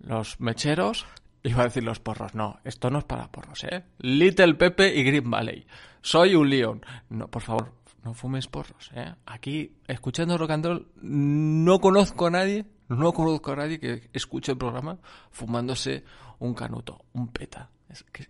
los 0.00 0.40
mecheros. 0.40 1.06
Iba 1.46 1.60
a 1.60 1.64
decir 1.66 1.84
los 1.84 2.00
porros, 2.00 2.34
no, 2.34 2.58
esto 2.64 2.90
no 2.90 2.98
es 2.98 3.04
para 3.04 3.30
porros, 3.30 3.62
¿eh? 3.62 3.84
Little 3.98 4.54
Pepe 4.54 4.92
y 4.96 5.04
Green 5.04 5.30
Valley. 5.30 5.64
Soy 6.00 6.34
un 6.34 6.50
león. 6.50 6.84
No, 7.08 7.28
por 7.28 7.40
favor, 7.40 7.72
no 8.02 8.14
fumes 8.14 8.48
porros, 8.48 8.90
¿eh? 8.96 9.14
Aquí, 9.26 9.76
escuchando 9.86 10.36
rock 10.36 10.50
and 10.50 10.66
roll, 10.66 10.88
no 11.02 11.78
conozco 11.78 12.26
a 12.26 12.30
nadie, 12.30 12.66
no 12.88 13.12
conozco 13.12 13.52
a 13.52 13.56
nadie 13.56 13.78
que 13.78 14.10
escuche 14.12 14.50
el 14.50 14.58
programa 14.58 14.98
fumándose 15.30 16.02
un 16.40 16.52
canuto, 16.52 17.04
un 17.12 17.28
peta. 17.28 17.70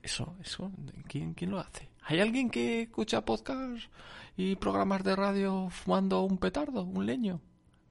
Eso, 0.02 0.36
eso, 0.42 0.70
¿quién, 1.08 1.32
quién 1.32 1.52
lo 1.52 1.58
hace? 1.58 1.88
¿Hay 2.02 2.20
alguien 2.20 2.50
que 2.50 2.82
escucha 2.82 3.24
podcast 3.24 3.90
y 4.36 4.56
programas 4.56 5.02
de 5.02 5.16
radio 5.16 5.70
fumando 5.70 6.20
un 6.20 6.36
petardo, 6.36 6.82
un 6.82 7.06
leño? 7.06 7.40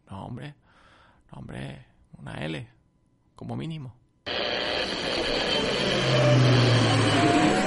No, 0.07 0.27
hombre, 0.27 0.53
no, 1.31 1.39
hombre, 1.39 1.83
una 2.19 2.45
L, 2.45 2.69
como 3.35 3.55
mínimo. 3.55 4.04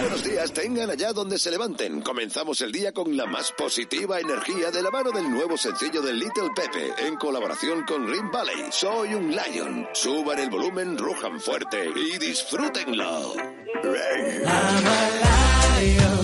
Buenos 0.01 0.25
días, 0.25 0.53
tengan 0.53 0.91
allá 0.91 1.13
donde 1.13 1.39
se 1.39 1.51
levanten. 1.51 2.01
Comenzamos 2.01 2.61
el 2.61 2.73
día 2.73 2.93
con 2.93 3.17
la 3.17 3.27
más 3.27 3.53
positiva 3.53 4.19
energía 4.21 4.71
de 4.71 4.83
la 4.83 4.91
mano 4.91 5.11
del 5.11 5.31
nuevo 5.31 5.57
sencillo 5.57 6.03
de 6.03 6.13
Little 6.13 6.51
Pepe, 6.55 6.93
en 7.07 7.17
colaboración 7.17 7.85
con 7.85 8.07
Green 8.07 8.31
Valley. 8.31 8.67
Soy 8.71 9.15
un 9.15 9.31
lion. 9.31 9.87
Suban 9.93 10.39
el 10.39 10.51
volumen, 10.51 10.99
rujan 10.99 11.41
fuerte 11.41 11.91
y 11.95 12.19
disfrútenlo. 12.19 13.35
I'm 15.81 16.18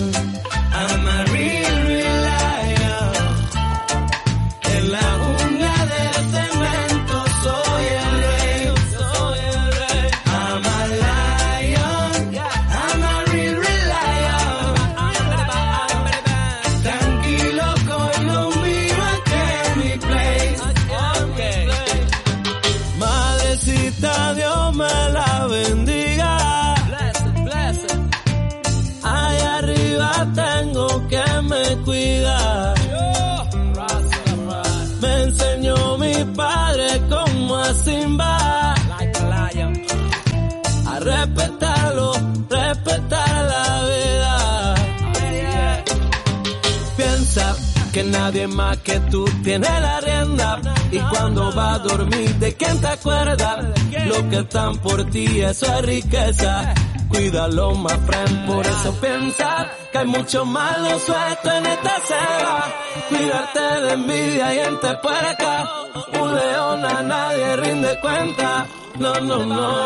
que 47.95 48.03
nadie 48.03 48.45
más 48.45 48.77
que 48.79 48.99
tú 49.09 49.23
tiene 49.41 49.69
la 49.79 50.01
rienda. 50.01 50.59
Y 50.91 50.99
cuando 50.99 51.55
va 51.55 51.75
a 51.75 51.79
dormir, 51.79 52.35
¿de 52.35 52.53
quién 52.53 52.81
te 52.81 52.87
acuerdas? 52.87 53.65
Lo 54.05 54.29
que 54.29 54.39
están 54.39 54.77
por 54.79 55.09
ti, 55.11 55.39
eso 55.39 55.65
es 55.65 55.81
riqueza. 55.85 56.73
Cuídalo, 57.07 57.73
más 57.75 57.97
friend, 58.05 58.47
por 58.47 58.67
eso 58.67 58.93
piensa 58.99 59.71
que 59.93 59.97
hay 59.97 60.07
mucho 60.07 60.43
malo 60.43 60.99
suelto 60.99 61.49
en 61.49 61.65
esta 61.67 61.95
selva. 62.09 62.65
Cuidarte 63.07 63.59
de 63.59 63.93
envidia 63.93 64.53
y 64.53 64.57
gente 64.65 64.87
por 65.01 65.25
acá. 65.33 65.69
Un 66.21 66.35
león 66.35 66.83
a 66.83 67.01
nadie 67.01 67.55
rinde 67.55 67.99
cuenta. 68.01 68.67
No, 68.99 69.13
no, 69.21 69.45
no. 69.45 69.85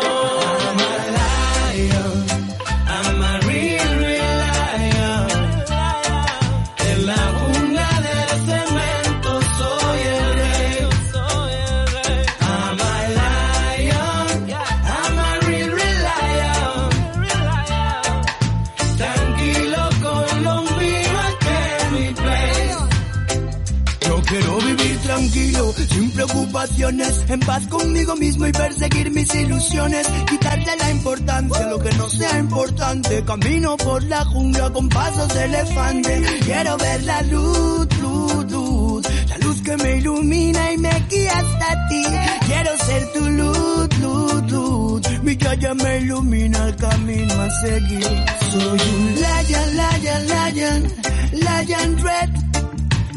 Preocupaciones, 26.26 27.24
en 27.28 27.40
paz 27.40 27.66
conmigo 27.68 28.14
mismo 28.16 28.46
y 28.46 28.52
perseguir 28.52 29.10
mis 29.10 29.34
ilusiones. 29.34 30.06
Quitarle 30.28 30.76
la 30.76 30.90
importancia 30.90 31.66
lo 31.66 31.78
que 31.78 31.90
no 31.92 32.08
sea 32.10 32.38
importante. 32.38 33.24
Camino 33.24 33.76
por 33.78 34.02
la 34.02 34.22
jungla 34.26 34.70
con 34.70 34.88
pasos 34.90 35.32
de 35.32 35.44
elefante. 35.44 36.22
Quiero 36.44 36.76
ver 36.76 37.02
la 37.04 37.22
luz, 37.22 37.88
luz, 38.02 38.52
luz. 38.52 39.06
La 39.30 39.38
luz 39.38 39.62
que 39.62 39.76
me 39.78 39.96
ilumina 39.96 40.72
y 40.72 40.78
me 40.78 41.06
guía 41.08 41.32
hasta 41.32 41.88
ti. 41.88 42.04
Quiero 42.46 42.76
ser 42.76 43.12
tu 43.12 43.30
luz, 43.30 43.98
luz, 44.00 44.52
luz. 44.52 45.22
Mi 45.22 45.36
guía 45.36 45.74
me 45.74 45.98
ilumina 46.00 46.66
el 46.66 46.76
camino 46.76 47.34
a 47.40 47.50
seguir. 47.62 48.24
Soy 48.50 48.80
un 48.92 49.14
lion, 49.14 49.70
lion, 49.80 50.22
lion, 50.28 50.92
lion 51.32 51.98
red. 52.04 52.30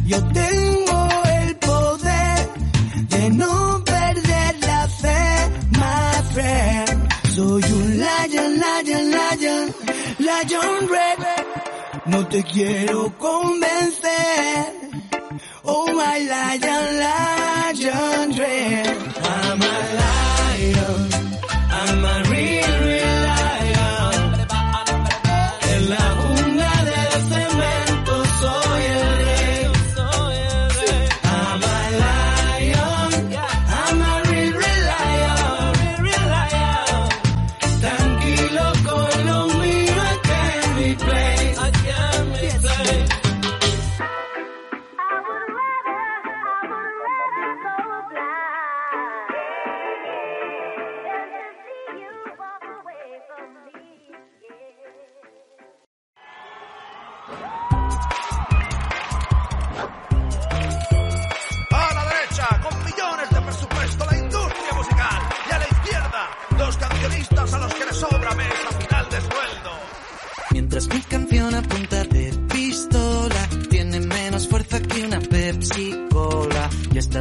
Yo 0.05 0.23
tengo 0.29 0.92
no 3.29 3.81
perder 3.85 4.55
la 4.61 4.87
fe, 4.87 5.49
my 5.71 6.21
friend. 6.33 7.09
Soy 7.35 7.63
un 7.63 7.99
lion, 7.99 8.59
lion, 8.59 9.11
lion, 9.11 9.73
lion 10.19 10.87
red. 10.89 11.45
No 12.05 12.27
te 12.27 12.43
quiero 12.43 13.13
convencer. 13.17 14.73
Oh 15.63 15.85
my 15.87 16.19
lion, 16.33 16.99
lion 16.99 18.37
red. 18.37 18.92
A 57.25 57.31
la 61.93 62.05
derecha, 62.05 62.47
con 62.61 62.83
millones 62.83 63.29
de 63.29 63.41
presupuesto, 63.41 64.05
la 64.05 64.17
industria 64.17 64.73
musical. 64.75 65.21
Y 65.49 65.53
a 65.53 65.57
la 65.57 65.65
izquierda, 65.65 66.29
los 66.57 66.77
cancionistas 66.77 67.53
a 67.53 67.59
los 67.59 67.73
que 67.75 67.85
les 67.85 67.95
sobra 67.95 68.35
mes 68.35 68.53
final 68.77 69.09
de 69.09 69.21
sueldo. 69.21 69.71
Mientras 70.51 70.87
mi 70.89 70.99
canción 70.99 71.55
a 71.55 71.61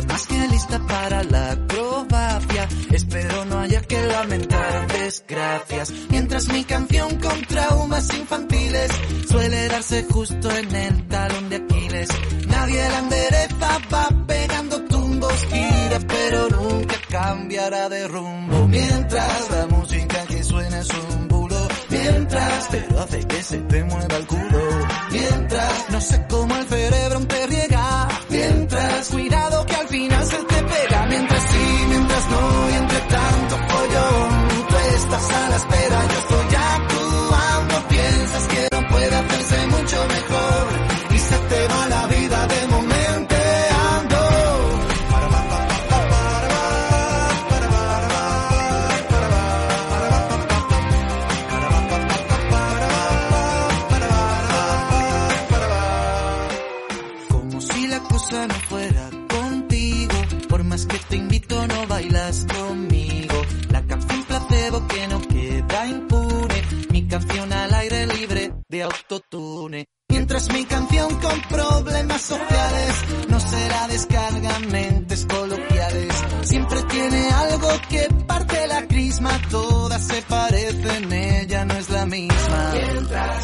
más 0.00 0.26
que 0.26 0.48
lista 0.48 0.78
para 0.86 1.22
la 1.24 1.52
acrobacia. 1.52 2.68
Espero 2.92 3.44
no 3.44 3.58
haya 3.58 3.82
que 3.82 4.02
lamentar 4.02 4.86
desgracias. 4.88 5.92
Mientras 6.08 6.48
mi 6.48 6.64
canción 6.64 7.20
con 7.20 7.42
traumas 7.42 8.08
infantiles 8.14 8.90
suele 9.28 9.68
darse 9.68 10.06
justo 10.10 10.50
en 10.50 10.74
el 10.74 11.08
talón 11.08 11.50
de 11.50 11.56
Aquiles. 11.56 12.08
Nadie 12.46 12.88
la 12.88 12.98
endereza, 13.00 13.78
va 13.92 14.08
pegando 14.26 14.82
tumbos, 14.84 15.46
gira, 15.50 15.98
pero 16.08 16.48
nunca 16.48 16.96
cambiará 17.10 17.88
de 17.90 18.08
rumbo. 18.08 18.68
Mientras 18.68 19.50
la 19.50 19.66
música 19.66 20.24
que 20.26 20.42
suena 20.42 20.78
es 20.80 20.88
un 20.88 21.28
bulo. 21.28 21.68
Mientras, 21.90 22.68
pero 22.70 23.00
hace 23.00 23.26
que 23.26 23.42
se 23.42 23.58
te 23.58 23.84
mueva 23.84 24.16
el 24.16 24.26
culo. 24.26 24.86
Mientras, 25.10 25.90
no 25.90 26.00
sé 26.00 26.24
cómo 26.30 26.56
el 26.56 26.66
cerebro 26.66 27.20
te 27.26 27.46
riega. 27.46 28.08
Mientras, 28.30 29.08
cuidado 29.10 29.41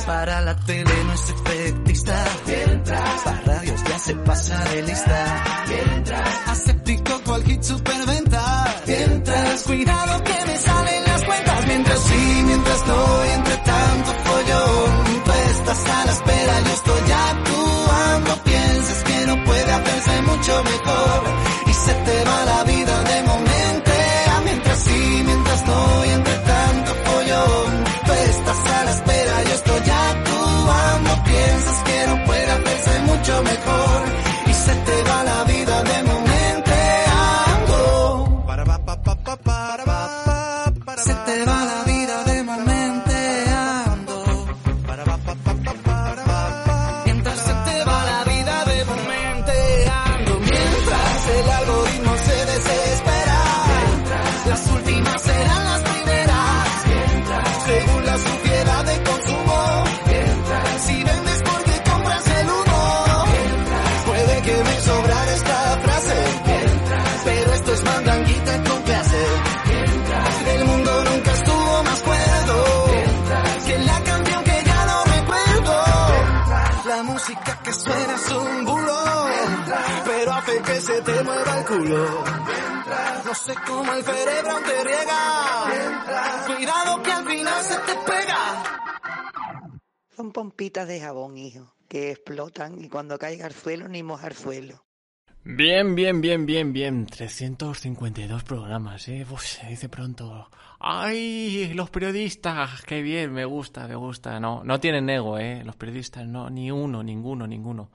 Para 0.09 0.41
la 0.41 0.57
tele 0.57 1.05
no 1.05 1.13
es 1.13 1.29
efectista. 1.29 2.25
Para 3.25 3.41
radios 3.43 3.85
ya 3.85 3.99
se 3.99 4.15
pasa 4.15 4.65
de 4.71 4.83
lista. 4.85 5.45
Hace 6.47 6.73
TikTok 6.73 7.29
o 7.29 7.35
al 7.35 7.45
hit 7.45 7.63
superventa. 7.63 8.75
Mientras, 8.87 9.63
cuidado 9.65 10.25
que 10.25 10.47
me 10.47 10.57
salen 10.57 11.05
las 11.05 11.25
cuentas. 11.25 11.67
Mientras 11.67 11.99
sí, 12.01 12.43
mientras 12.47 12.87
no, 12.87 13.25
entre 13.25 13.57
tanto 13.59 14.11
follón. 14.25 15.23
Tú 15.25 15.31
estás 15.51 15.85
a 15.91 16.05
la 16.07 16.13
espera, 16.13 16.61
yo 16.61 16.73
estoy 16.73 17.13
actuando. 17.13 18.43
Piensas 18.45 19.05
que 19.05 19.27
no 19.27 19.45
puede 19.45 19.73
hacerse 19.73 20.23
mucho 20.23 20.65
mejor. 20.65 20.78
Culo. 81.69 82.25
No 83.25 83.35
sé 83.35 83.55
cómo 83.67 83.93
el 83.93 84.03
cerebro 84.03 84.55
te 84.65 84.85
riega. 84.85 86.47
Cuidado 86.47 87.03
que 87.03 87.13
al 87.13 87.27
final 87.27 87.63
se 87.65 87.79
te 87.79 87.95
pega. 88.07 88.65
Son 90.17 90.33
pompitas 90.33 90.89
de 90.89 91.01
jabón, 91.01 91.37
hijo, 91.37 91.75
que 91.89 92.11
explotan 92.13 92.83
y 92.83 92.89
cuando 92.89 93.19
caiga 93.19 93.47
al 93.47 93.53
suelo 93.53 93.87
ni 93.87 94.03
mojar 94.03 94.35
suelo. 94.35 94.85
Bien, 95.45 95.95
bien, 95.95 96.21
bien, 96.21 96.47
bien, 96.47 96.73
bien. 96.73 97.07
352 97.07 98.45
programas, 98.45 99.09
¿eh? 99.09 99.27
Uf, 99.31 99.43
se 99.43 99.67
dice 99.67 99.89
pronto. 99.89 100.51
¡Ay! 100.81 101.73
Los 101.75 101.91
periodistas, 101.91 102.83
qué 102.83 103.03
bien, 103.03 103.33
me 103.33 103.45
gusta, 103.45 103.87
me 103.87 103.95
gusta. 103.95 104.41
No, 104.41 104.65
no 104.65 104.81
tienen 104.81 105.09
ego, 105.09 105.39
¿eh? 105.39 105.63
Los 105.65 105.77
periodistas, 105.77 106.27
no, 106.27 106.51
ni 106.51 106.71
uno, 106.71 107.03
ninguno, 107.03 107.47
ninguno. 107.47 107.91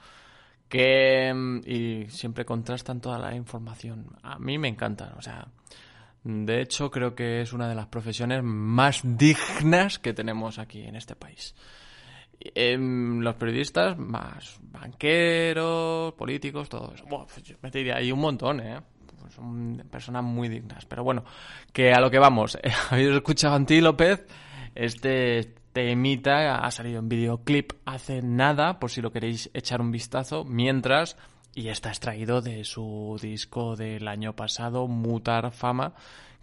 Que. 0.74 1.32
mm, 1.34 1.62
Y 1.66 2.08
siempre 2.10 2.46
contrastan 2.46 3.00
toda 3.00 3.20
la 3.20 3.36
información. 3.36 4.08
A 4.24 4.40
mí 4.40 4.58
me 4.58 4.68
encanta, 4.68 5.14
o 5.18 5.22
sea. 5.22 5.48
De 6.24 6.62
hecho, 6.62 6.90
creo 6.90 7.14
que 7.16 7.42
es 7.42 7.52
una 7.52 7.68
de 7.68 7.76
las 7.76 7.88
profesiones 7.88 8.42
más 8.44 9.02
dignas 9.04 10.00
que 10.00 10.14
tenemos 10.14 10.58
aquí 10.58 10.82
en 10.82 10.96
este 10.96 11.16
país. 11.16 11.54
Em, 12.40 13.20
los 13.20 13.36
periodistas, 13.36 13.98
más 13.98 14.58
banqueros, 14.62 16.14
políticos, 16.14 16.70
todo 16.70 16.94
eso. 16.94 17.06
Buah, 17.06 17.26
pues 17.26 17.44
yo 17.44 17.58
me 17.62 17.70
diría, 17.70 17.98
hay 17.98 18.12
un 18.12 18.20
montón, 18.20 18.62
¿eh? 18.62 18.80
Pues 19.20 19.34
son 19.34 19.84
personas 19.92 20.24
muy 20.24 20.48
dignas. 20.48 20.86
Pero 20.86 21.04
bueno, 21.04 21.26
que 21.74 21.92
a 21.92 22.00
lo 22.00 22.10
que 22.10 22.20
vamos. 22.20 22.58
Habéis 22.90 23.10
escuchado 23.10 23.54
a 23.54 23.58
Anti 23.58 23.82
López. 23.82 24.26
Este 24.76 25.54
temita 25.74 26.58
ha 26.58 26.72
salido 26.72 27.00
en 27.00 27.10
videoclip 27.10 27.74
hace 27.86 28.22
nada, 28.22 28.80
por 28.80 28.92
si 28.92 29.02
lo 29.02 29.12
queréis 29.12 29.50
echar 29.54 29.82
un 29.82 29.92
vistazo. 29.92 30.44
Mientras, 30.46 31.18
y 31.54 31.68
está 31.70 31.90
extraído 31.90 32.42
de 32.42 32.64
su 32.64 33.18
disco 33.22 33.76
del 33.76 34.08
año 34.08 34.36
pasado, 34.36 34.88
Mutar 34.88 35.52
Fama, 35.52 35.94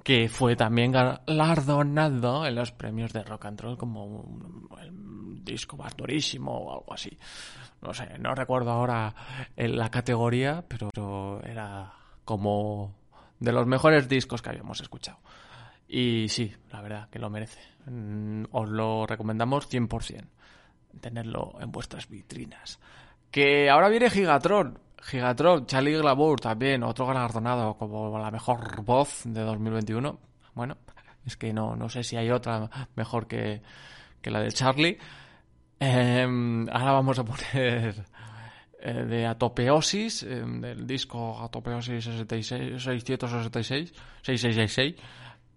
que 0.02 0.28
fue 0.28 0.56
también 0.56 0.92
galardonado 0.92 2.46
en 2.46 2.54
los 2.54 2.72
premios 2.72 3.12
de 3.12 3.22
rock 3.22 3.46
and 3.46 3.60
roll 3.60 3.78
como 3.78 4.04
un- 4.04 4.68
disco 5.42 5.76
más 5.76 5.96
durísimo 5.96 6.52
o 6.52 6.72
algo 6.74 6.92
así. 6.92 7.16
No 7.82 7.92
sé, 7.94 8.18
no 8.18 8.34
recuerdo 8.34 8.70
ahora 8.70 9.14
en 9.56 9.76
la 9.76 9.90
categoría, 9.90 10.62
pero 10.68 11.40
era 11.42 11.92
como 12.24 12.94
de 13.40 13.50
los 13.50 13.66
mejores 13.66 14.08
discos 14.08 14.42
que 14.42 14.50
habíamos 14.50 14.80
escuchado. 14.80 15.18
Y 15.92 16.28
sí, 16.28 16.54
la 16.70 16.80
verdad 16.82 17.08
que 17.10 17.18
lo 17.18 17.28
merece. 17.28 17.60
Mm, 17.86 18.44
Os 18.52 18.68
lo 18.68 19.06
recomendamos 19.06 19.68
100%. 19.68 20.24
Tenerlo 21.00 21.54
en 21.60 21.72
vuestras 21.72 22.08
vitrinas. 22.08 22.78
Que 23.30 23.68
ahora 23.68 23.88
viene 23.88 24.08
Gigatron. 24.08 24.78
Gigatron, 25.02 25.66
Charlie 25.66 25.96
Glamour 25.96 26.40
también, 26.40 26.84
otro 26.84 27.06
galardonado 27.06 27.74
como 27.74 28.16
la 28.18 28.30
mejor 28.30 28.82
voz 28.84 29.22
de 29.24 29.40
2021. 29.40 30.20
Bueno, 30.54 30.76
es 31.26 31.36
que 31.36 31.52
no, 31.52 31.74
no 31.74 31.88
sé 31.88 32.04
si 32.04 32.16
hay 32.16 32.30
otra 32.30 32.70
mejor 32.94 33.26
que, 33.26 33.60
que 34.20 34.30
la 34.30 34.40
de 34.40 34.52
Charlie. 34.52 34.96
Em, 35.80 36.68
ahora 36.68 36.92
vamos 36.92 37.18
a 37.18 37.24
poner 37.24 38.04
eh, 38.80 38.92
de 38.92 39.26
Atopeosis, 39.26 40.22
em, 40.22 40.60
del 40.60 40.86
disco 40.86 41.42
Atopeosis 41.42 42.04
66, 42.04 42.80
666, 42.80 43.92
6666. 44.22 44.94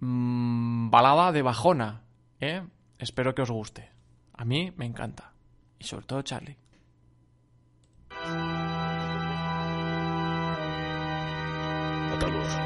Mm, 0.06 0.90
balada 0.90 1.32
de 1.32 1.42
bajona. 1.42 2.02
¿eh? 2.42 2.62
Espero 3.00 3.34
que 3.34 3.42
os 3.42 3.50
guste. 3.50 3.90
A 4.34 4.44
mí 4.44 4.74
me 4.76 4.86
encanta. 4.86 5.32
Y 5.80 5.86
sobre 5.86 6.06
todo 6.06 6.22
Charlie. 6.24 6.58
Mátalos. 12.10 12.58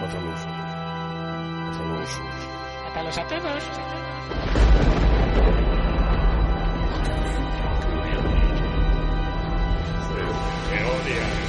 Mátalos. 0.00 0.46
Mátalos. 1.64 2.20
Mátalos 2.84 3.18
a 3.18 3.26
todos. 3.26 3.64
Me 10.70 10.84
odian. 10.84 11.48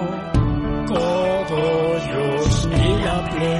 qué? 3.41 3.55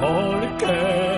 ¿Por 0.00 0.56
qué? 0.58 1.15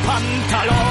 pantalón. 0.00 0.83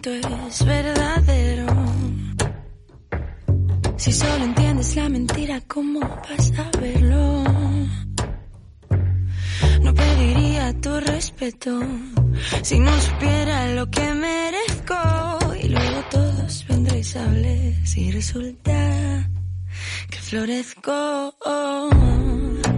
cuento 0.00 0.28
es 0.48 0.64
verdadero. 0.64 1.66
Si 3.96 4.12
solo 4.12 4.44
entiendes 4.44 4.96
la 4.96 5.08
mentira, 5.08 5.60
¿cómo 5.66 6.00
vas 6.00 6.52
a 6.58 6.78
verlo? 6.78 7.44
No 9.82 9.94
pediría 9.94 10.72
tu 10.80 11.00
respeto 11.00 11.80
si 12.62 12.78
no 12.78 12.92
supiera 13.00 13.74
lo 13.74 13.90
que 13.90 14.14
merezco. 14.14 15.38
Y 15.62 15.68
luego 15.68 16.02
todos 16.10 16.66
vendréis 16.68 17.16
a 17.16 17.24
hablar 17.24 17.86
si 17.86 18.10
resulta 18.10 19.30
que 20.10 20.18
florezco. 20.18 21.34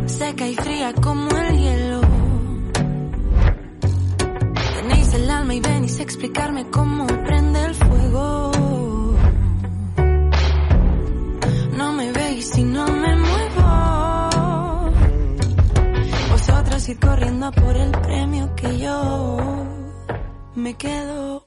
Seca 0.07 0.47
y 0.49 0.55
fría 0.55 0.93
como 0.95 1.29
el 1.37 1.59
hielo 1.59 2.02
el 5.15 5.31
alma 5.31 5.55
y 5.55 5.61
venís 5.61 5.99
a 6.01 6.03
explicarme 6.03 6.71
cómo 6.71 7.07
prende 7.07 7.65
el 7.65 7.75
fuego. 7.75 8.53
No 11.77 11.93
me 11.93 12.13
veis 12.13 12.49
si 12.51 12.63
no 12.63 12.87
me 12.87 13.17
muevo. 13.17 14.91
Vosotros 16.31 16.89
id 16.89 16.99
corriendo 16.99 17.53
por 17.53 17.77
el 17.77 17.91
premio 17.91 18.55
que 18.55 18.79
yo 18.79 19.67
me 20.55 20.75
quedo. 20.75 21.47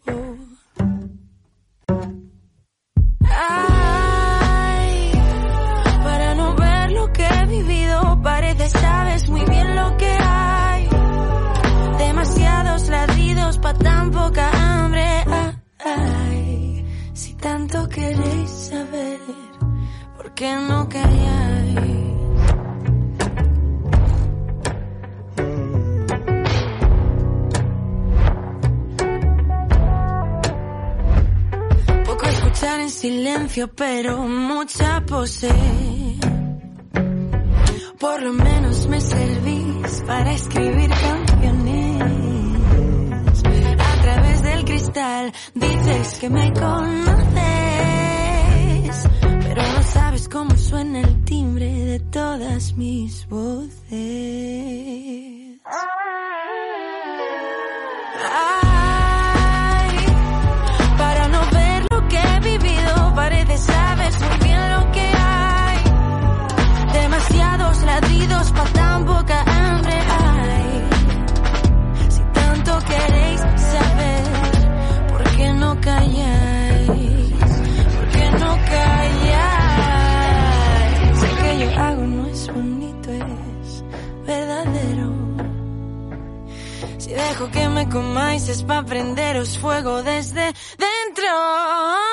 Qué 20.36 20.53
no 20.55 20.88
calláis? 20.89 21.79
Poco 32.05 32.25
escuchar 32.25 32.79
en 32.81 32.89
silencio, 32.89 33.67
pero 33.73 34.17
mucha 34.27 35.01
pose. 35.05 35.49
Por 37.99 38.21
lo 38.21 38.33
menos 38.33 38.88
me 38.88 38.99
servís 38.99 40.03
para 40.05 40.33
escribir 40.33 40.89
canciones. 40.89 42.03
A 43.79 44.01
través 44.01 44.43
del 44.43 44.65
cristal 44.65 45.33
dices 45.53 46.17
que 46.19 46.29
me 46.29 46.53
conoces, 46.53 47.55
sabes 50.26 50.30
cómo 50.30 50.57
suena 50.57 51.01
el 51.01 51.23
timbre 51.26 51.65
de 51.65 51.99
todas 51.99 52.73
mis 52.73 53.28
voces. 53.28 53.86
Para 60.97 61.28
no 61.28 61.41
ver 61.51 61.86
lo 61.91 62.07
que 62.07 62.17
he 62.17 62.39
vivido, 62.39 63.13
parece 63.15 63.57
sabes 63.57 64.19
muy 64.19 64.38
bien 64.47 64.71
lo 64.71 64.91
que 64.91 65.01
hay. 65.01 65.84
Demasiados 66.93 67.84
ladridos 67.84 68.51
para 68.51 68.84
me 87.76 87.89
comáis 87.89 88.47
es 88.47 88.63
para 88.63 88.86
prenderos 88.86 89.57
fuego 89.57 90.01
desde 90.01 90.45
dentro. 90.78 92.05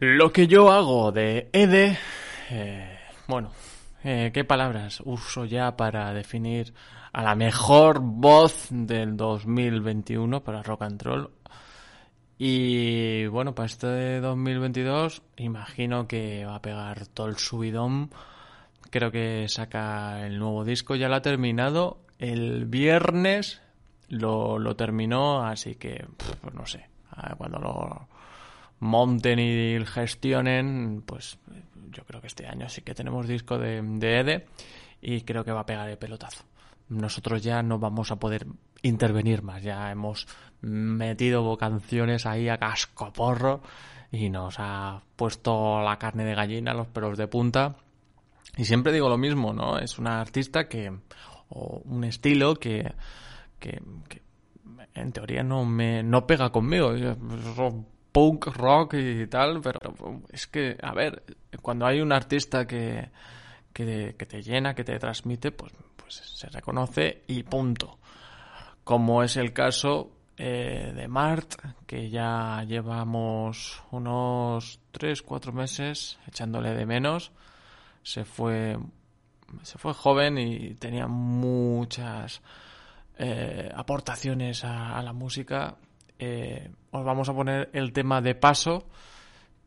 Lo 0.00 0.32
que 0.32 0.46
yo 0.46 0.72
hago 0.72 1.12
de 1.12 1.50
Ede, 1.52 1.98
eh, 2.48 2.98
bueno, 3.28 3.50
eh, 4.02 4.30
¿qué 4.32 4.44
palabras 4.44 5.02
uso 5.04 5.44
ya 5.44 5.76
para 5.76 6.14
definir 6.14 6.72
a 7.12 7.22
la 7.22 7.34
mejor 7.34 8.00
voz 8.00 8.68
del 8.70 9.18
2021 9.18 10.42
para 10.42 10.62
rock 10.62 10.82
and 10.84 11.02
roll? 11.02 11.30
Y 12.38 13.26
bueno, 13.26 13.54
para 13.54 13.66
este 13.66 14.20
2022 14.20 15.20
imagino 15.36 16.08
que 16.08 16.46
va 16.46 16.54
a 16.54 16.62
pegar 16.62 17.06
todo 17.08 17.26
el 17.26 17.36
subidón. 17.36 18.10
Creo 18.88 19.10
que 19.10 19.48
saca 19.48 20.26
el 20.26 20.38
nuevo 20.38 20.64
disco, 20.64 20.96
ya 20.96 21.10
lo 21.10 21.16
ha 21.16 21.20
terminado. 21.20 21.98
El 22.18 22.64
viernes 22.64 23.60
lo, 24.08 24.58
lo 24.58 24.76
terminó, 24.76 25.44
así 25.44 25.74
que 25.74 26.06
pf, 26.16 26.36
pues 26.40 26.54
no 26.54 26.64
sé. 26.64 26.88
ah, 27.10 27.34
Cuando 27.36 27.58
lo 27.58 28.08
monten 28.80 29.38
y 29.38 29.84
gestionen, 29.86 31.02
pues 31.06 31.38
yo 31.90 32.04
creo 32.04 32.20
que 32.20 32.26
este 32.26 32.46
año 32.46 32.68
sí 32.68 32.82
que 32.82 32.94
tenemos 32.94 33.28
disco 33.28 33.58
de, 33.58 33.80
de 33.82 34.20
Ede 34.20 34.46
y 35.00 35.22
creo 35.22 35.44
que 35.44 35.52
va 35.52 35.60
a 35.60 35.66
pegar 35.66 35.88
el 35.88 35.98
pelotazo. 35.98 36.44
Nosotros 36.88 37.42
ya 37.42 37.62
no 37.62 37.78
vamos 37.78 38.10
a 38.10 38.16
poder 38.16 38.46
intervenir 38.82 39.42
más, 39.42 39.62
ya 39.62 39.90
hemos 39.90 40.26
metido 40.60 41.56
canciones 41.56 42.26
ahí 42.26 42.48
a 42.48 42.58
cascoporro 42.58 43.62
y 44.10 44.28
nos 44.30 44.56
ha 44.58 45.02
puesto 45.16 45.80
la 45.82 45.98
carne 45.98 46.24
de 46.24 46.34
gallina, 46.34 46.74
los 46.74 46.88
pelos 46.88 47.16
de 47.16 47.28
punta. 47.28 47.76
Y 48.56 48.64
siempre 48.64 48.92
digo 48.92 49.08
lo 49.08 49.18
mismo, 49.18 49.52
¿no? 49.52 49.78
Es 49.78 49.98
una 49.98 50.20
artista 50.20 50.68
que, 50.68 50.92
o 51.50 51.80
un 51.84 52.04
estilo 52.04 52.56
que, 52.56 52.92
que, 53.60 53.80
en 54.94 55.12
teoría 55.12 55.42
no 55.42 55.64
me 55.64 56.02
no 56.02 56.26
pega 56.26 56.50
conmigo. 56.50 56.92
Es 56.92 57.16
punk 58.12 58.46
rock 58.46 58.94
y 58.94 59.26
tal, 59.26 59.60
pero 59.60 59.78
es 60.30 60.46
que, 60.46 60.76
a 60.82 60.92
ver, 60.94 61.22
cuando 61.62 61.86
hay 61.86 62.00
un 62.00 62.12
artista 62.12 62.66
que, 62.66 63.10
que, 63.72 64.14
te 64.28 64.42
llena, 64.42 64.74
que 64.74 64.84
te 64.84 64.98
transmite, 64.98 65.52
pues, 65.52 65.72
pues 65.96 66.14
se 66.14 66.48
reconoce 66.48 67.22
y 67.28 67.42
punto. 67.42 67.98
Como 68.84 69.22
es 69.22 69.36
el 69.36 69.52
caso 69.52 70.10
eh, 70.36 70.92
de 70.94 71.08
Mart, 71.08 71.54
que 71.86 72.10
ya 72.10 72.64
llevamos 72.66 73.82
unos 73.90 74.80
3, 74.90 75.22
4 75.22 75.52
meses 75.52 76.18
echándole 76.26 76.74
de 76.74 76.86
menos. 76.86 77.32
Se 78.02 78.24
fue, 78.24 78.78
se 79.62 79.78
fue 79.78 79.92
joven 79.94 80.38
y 80.38 80.74
tenía 80.74 81.06
muchas 81.06 82.40
eh, 83.18 83.70
aportaciones 83.74 84.64
a 84.64 85.00
la 85.02 85.12
música. 85.12 85.76
Eh, 86.22 86.70
os 86.90 87.02
vamos 87.02 87.30
a 87.30 87.32
poner 87.32 87.70
el 87.72 87.94
tema 87.94 88.20
de 88.20 88.34
paso 88.34 88.86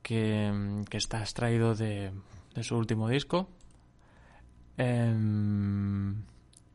que, 0.04 0.52
está 0.92 1.22
extraído 1.22 1.74
de, 1.74 2.12
su 2.62 2.78
último 2.78 3.10
disco. 3.10 3.50
Em, 4.78 6.14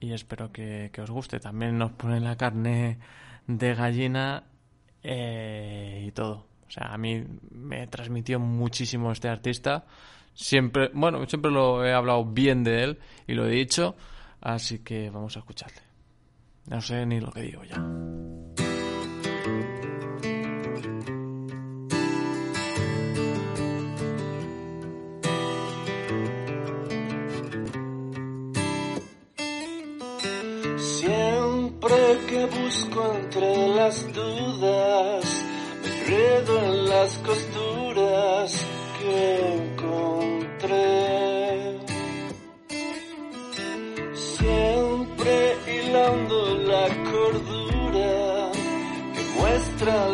y 0.01 0.12
espero 0.12 0.51
que, 0.51 0.91
os 1.01 1.11
guste. 1.11 1.39
También 1.39 1.79
nos 1.79 1.93
ponen 1.93 2.24
la 2.24 2.37
carne 2.37 2.99
de 3.47 3.74
gallina 3.76 4.43
eh, 5.05 6.07
y 6.09 6.11
todo. 6.11 6.49
O 6.66 6.70
sea, 6.70 6.89
a 6.93 6.99
mí 6.99 7.24
me 7.53 7.87
transmitió 7.87 8.41
muchísimo 8.41 9.12
este 9.12 9.29
artista. 9.29 9.87
Siempre, 10.35 10.91
bueno, 10.93 11.24
siempre 11.26 11.53
lo 11.53 11.85
he 11.85 11.93
hablado 11.93 12.24
bien 12.24 12.64
de 12.64 12.83
él 12.83 12.99
y 13.29 13.35
lo 13.35 13.47
he 13.47 13.51
dicho. 13.51 13.95
Así 14.41 14.81
que 14.81 15.09
vamos 15.09 15.37
a 15.37 15.39
escucharle. 15.39 15.83
No 16.66 16.81
sé 16.81 17.07
ni 17.07 17.20
lo 17.20 17.31
que 17.31 17.43
digo 17.43 17.62
ya. 17.62 18.68
Entre 33.39 33.68
las 33.68 34.12
dudas, 34.12 35.24
me 35.82 35.89
enredo 35.89 36.59
en 36.64 36.89
las 36.89 37.18
costuras 37.18 38.66
que 38.99 39.55
encontré. 39.55 40.99
Siempre 44.14 45.57
hilando 45.68 46.55
la 46.66 46.89
cordura 47.11 48.51
que 49.14 49.22
muestra 49.41 50.09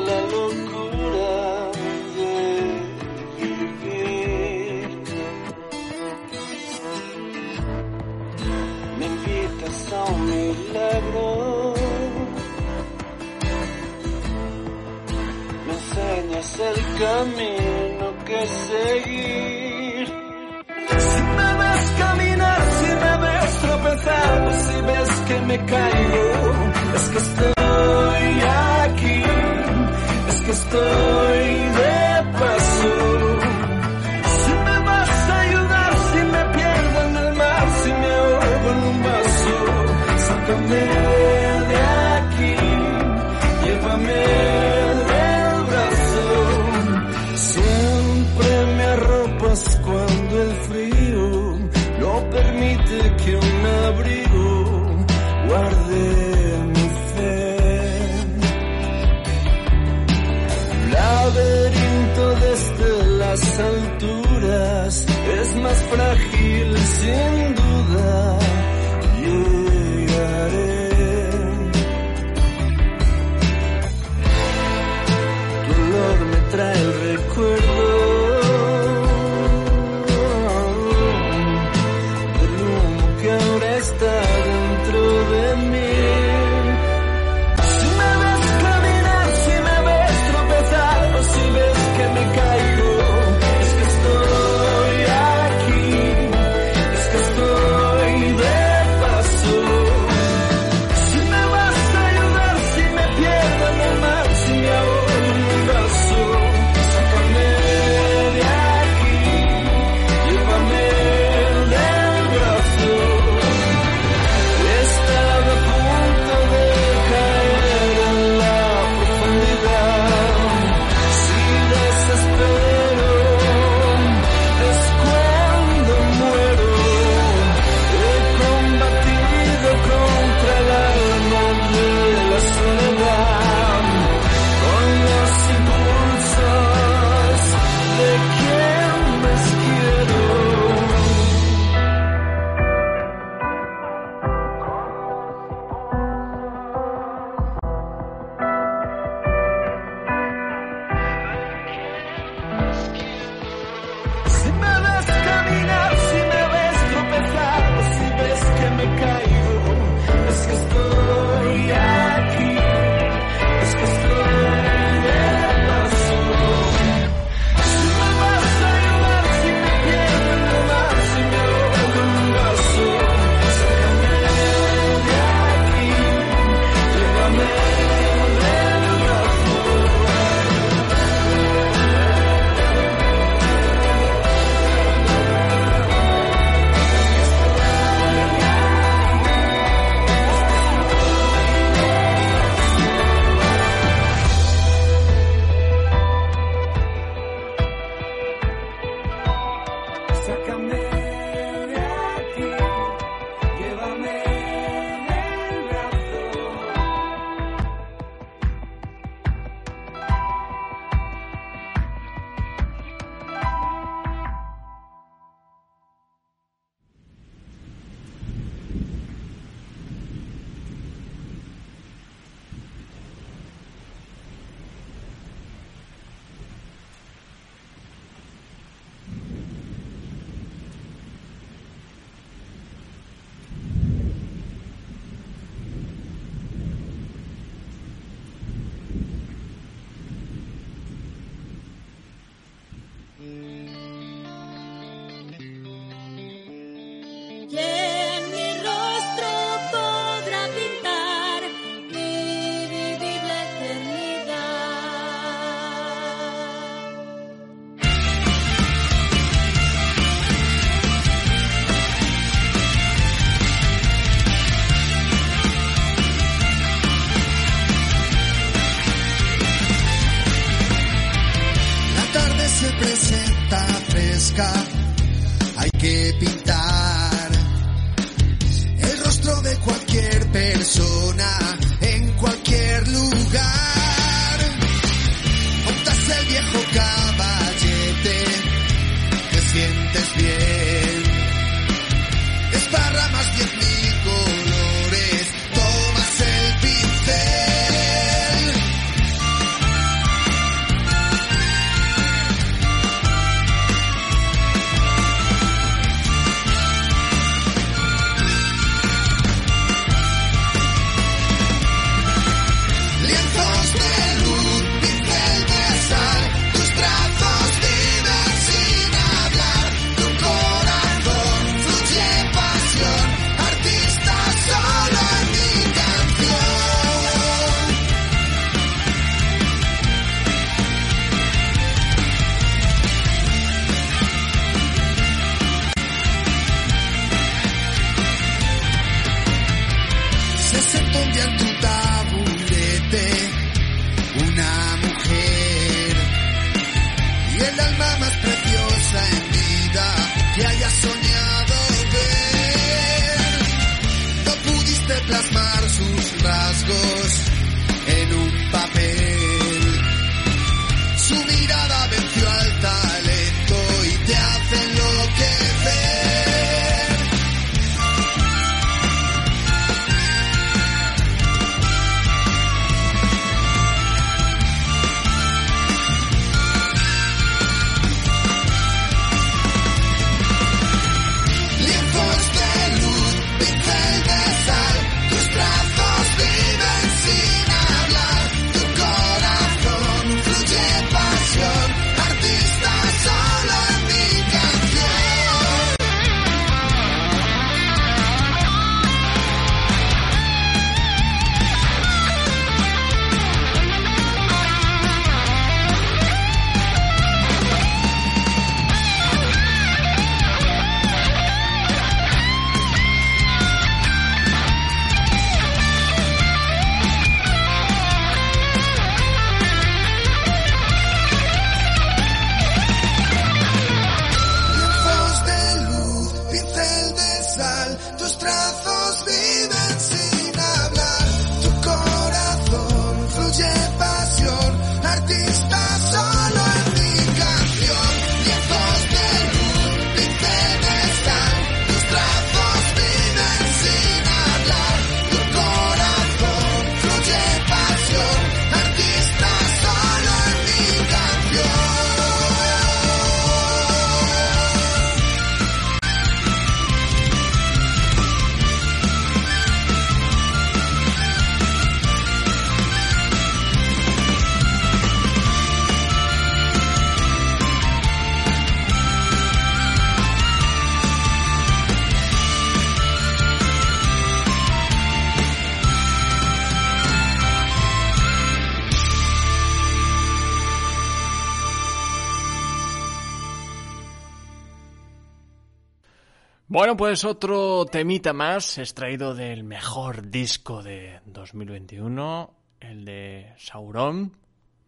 Bueno, 486.64 486.78
pues 486.78 487.04
otro 487.04 487.66
temita 487.66 488.14
más 488.14 488.56
extraído 488.56 489.14
del 489.14 489.44
mejor 489.44 490.08
disco 490.08 490.62
de 490.62 490.98
2021, 491.04 492.34
el 492.58 492.86
de 492.86 493.34
Sauron, 493.36 494.16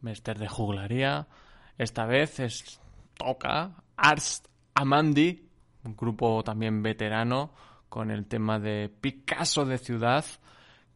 Mester 0.03 0.39
de 0.39 0.47
Juglaría. 0.47 1.27
Esta 1.79 2.05
vez 2.05 2.39
es 2.41 2.83
toca 3.15 3.83
Ars 3.97 4.43
Amandi, 4.75 5.49
un 5.85 5.97
grupo 5.97 6.45
también 6.45 6.83
veterano 6.83 7.55
con 7.89 8.11
el 8.11 8.27
tema 8.27 8.59
de 8.59 8.91
Picasso 8.91 9.65
de 9.65 9.79
Ciudad, 9.79 10.23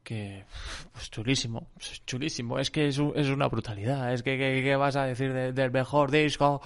que 0.05 0.45
pues 0.93 1.11
chulísimo, 1.11 1.69
es 1.81 2.05
chulísimo, 2.05 2.59
es 2.59 2.71
que 2.71 2.89
es, 2.89 2.99
un- 2.99 3.15
es 3.17 3.29
una 3.29 3.49
brutalidad, 3.49 4.13
es 4.13 4.23
que 4.23 4.37
¿qué, 4.37 4.77
vas 4.77 4.97
a 4.97 5.05
decir 5.05 5.33
de- 5.33 5.55
del 5.55 5.71
mejor 5.71 6.11
disco? 6.11 6.61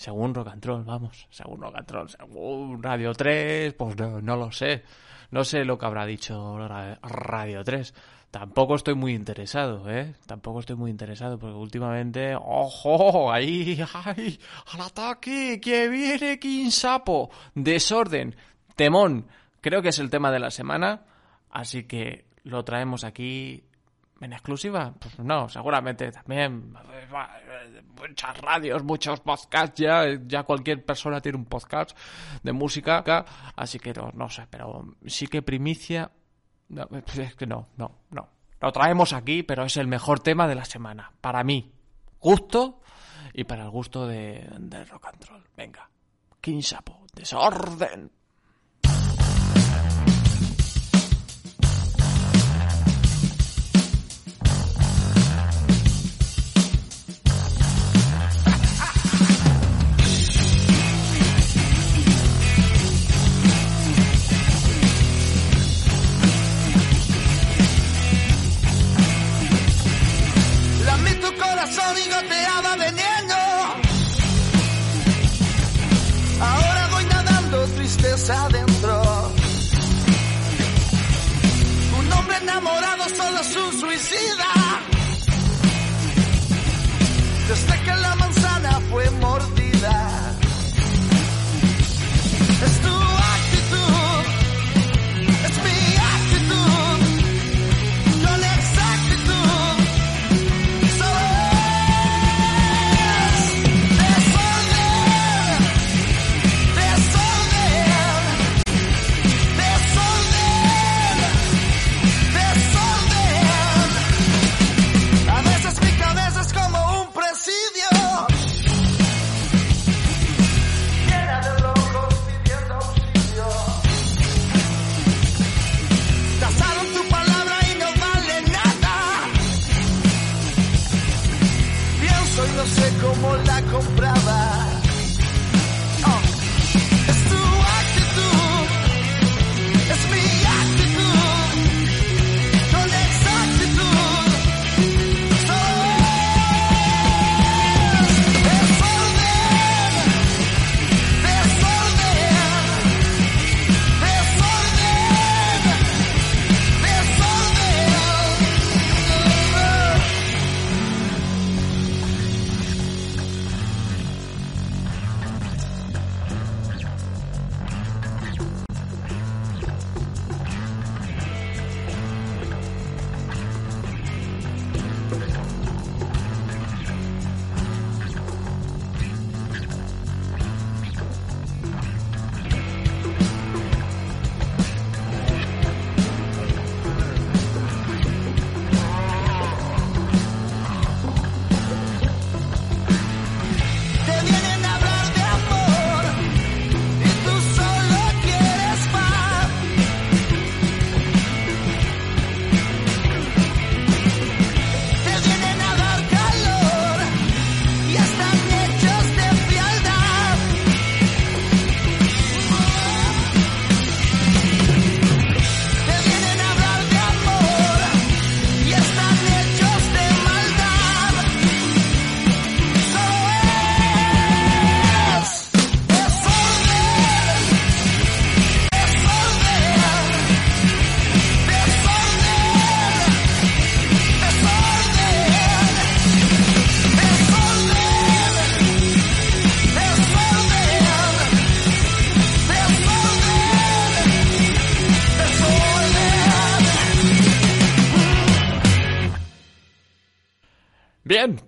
Según 0.00 0.34
Rock 0.34 0.48
and 0.48 0.64
Roll, 0.64 0.82
vamos, 0.82 1.26
según 1.28 1.60
Rock 1.60 1.74
and 1.76 1.90
Roll, 1.90 2.08
según 2.08 2.82
Radio 2.82 3.12
3, 3.12 3.74
pues 3.74 3.96
no, 3.98 4.34
lo 4.34 4.50
sé, 4.50 4.82
no 5.30 5.44
sé 5.44 5.62
lo 5.66 5.76
que 5.76 5.84
habrá 5.84 6.06
dicho 6.06 6.56
Ra- 6.66 6.98
Radio 7.02 7.62
3. 7.62 7.92
Tampoco 8.30 8.76
estoy 8.76 8.94
muy 8.94 9.12
interesado, 9.12 9.90
¿eh? 9.90 10.14
Tampoco 10.24 10.60
estoy 10.60 10.76
muy 10.76 10.90
interesado 10.90 11.38
porque 11.38 11.54
últimamente, 11.54 12.34
¡ojo! 12.34 13.30
Ahí, 13.30 13.78
ahí, 14.04 14.40
al 14.72 14.80
ataque, 14.80 15.60
que 15.60 15.88
viene 15.90 16.38
King 16.38 16.70
Sapo, 16.70 17.28
desorden, 17.54 18.34
temón. 18.76 19.26
Creo 19.60 19.82
que 19.82 19.90
es 19.90 19.98
el 19.98 20.08
tema 20.08 20.30
de 20.32 20.38
la 20.38 20.50
semana, 20.50 21.02
así 21.50 21.84
que 21.84 22.24
lo 22.44 22.64
traemos 22.64 23.04
aquí 23.04 23.64
en 24.20 24.32
exclusiva. 24.32 24.94
Pues 24.98 25.18
no, 25.18 25.48
seguramente 25.48 26.10
también 26.12 26.74
muchas 27.98 28.38
radios, 28.38 28.82
muchos 28.82 29.20
podcasts 29.20 29.80
ya, 29.80 30.04
ya 30.26 30.42
cualquier 30.42 30.84
persona 30.84 31.20
tiene 31.20 31.38
un 31.38 31.46
podcast 31.46 31.96
de 32.42 32.52
música, 32.52 33.24
así 33.56 33.78
que 33.78 33.92
no, 33.92 34.10
no 34.14 34.28
sé, 34.28 34.46
pero 34.50 34.94
sí 35.06 35.26
que 35.26 35.42
primicia 35.42 36.10
no, 36.68 36.88
es 37.18 37.34
que 37.34 37.46
no, 37.46 37.68
no, 37.76 37.98
no. 38.10 38.28
Lo 38.60 38.72
traemos 38.72 39.12
aquí, 39.12 39.42
pero 39.42 39.64
es 39.64 39.76
el 39.76 39.88
mejor 39.88 40.20
tema 40.20 40.46
de 40.46 40.54
la 40.54 40.64
semana. 40.64 41.12
Para 41.20 41.42
mí, 41.42 41.72
gusto 42.20 42.80
y 43.32 43.44
para 43.44 43.64
el 43.64 43.70
gusto 43.70 44.06
de, 44.06 44.48
de 44.58 44.84
rock 44.84 45.06
and 45.06 45.24
roll. 45.24 45.44
Venga, 45.56 45.90
King 46.40 46.62
Sapo, 46.62 47.06
desorden. 47.12 48.12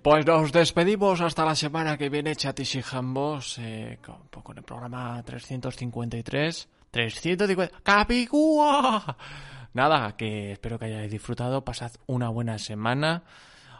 Pues 0.01 0.25
nos 0.25 0.51
despedimos 0.51 1.21
hasta 1.21 1.45
la 1.45 1.55
semana 1.55 1.97
que 1.97 2.09
viene, 2.09 2.35
chatis 2.35 2.75
y 2.75 2.81
jambos, 2.81 3.57
eh, 3.59 3.99
con, 4.05 4.43
con 4.43 4.57
el 4.57 4.63
programa 4.63 5.21
353. 5.23 6.69
350... 6.91 7.79
¡Capicúa! 7.81 9.17
Nada, 9.73 10.15
que 10.15 10.51
espero 10.51 10.77
que 10.77 10.85
hayáis 10.85 11.11
disfrutado, 11.11 11.63
pasad 11.65 11.91
una 12.05 12.29
buena 12.29 12.59
semana. 12.59 13.23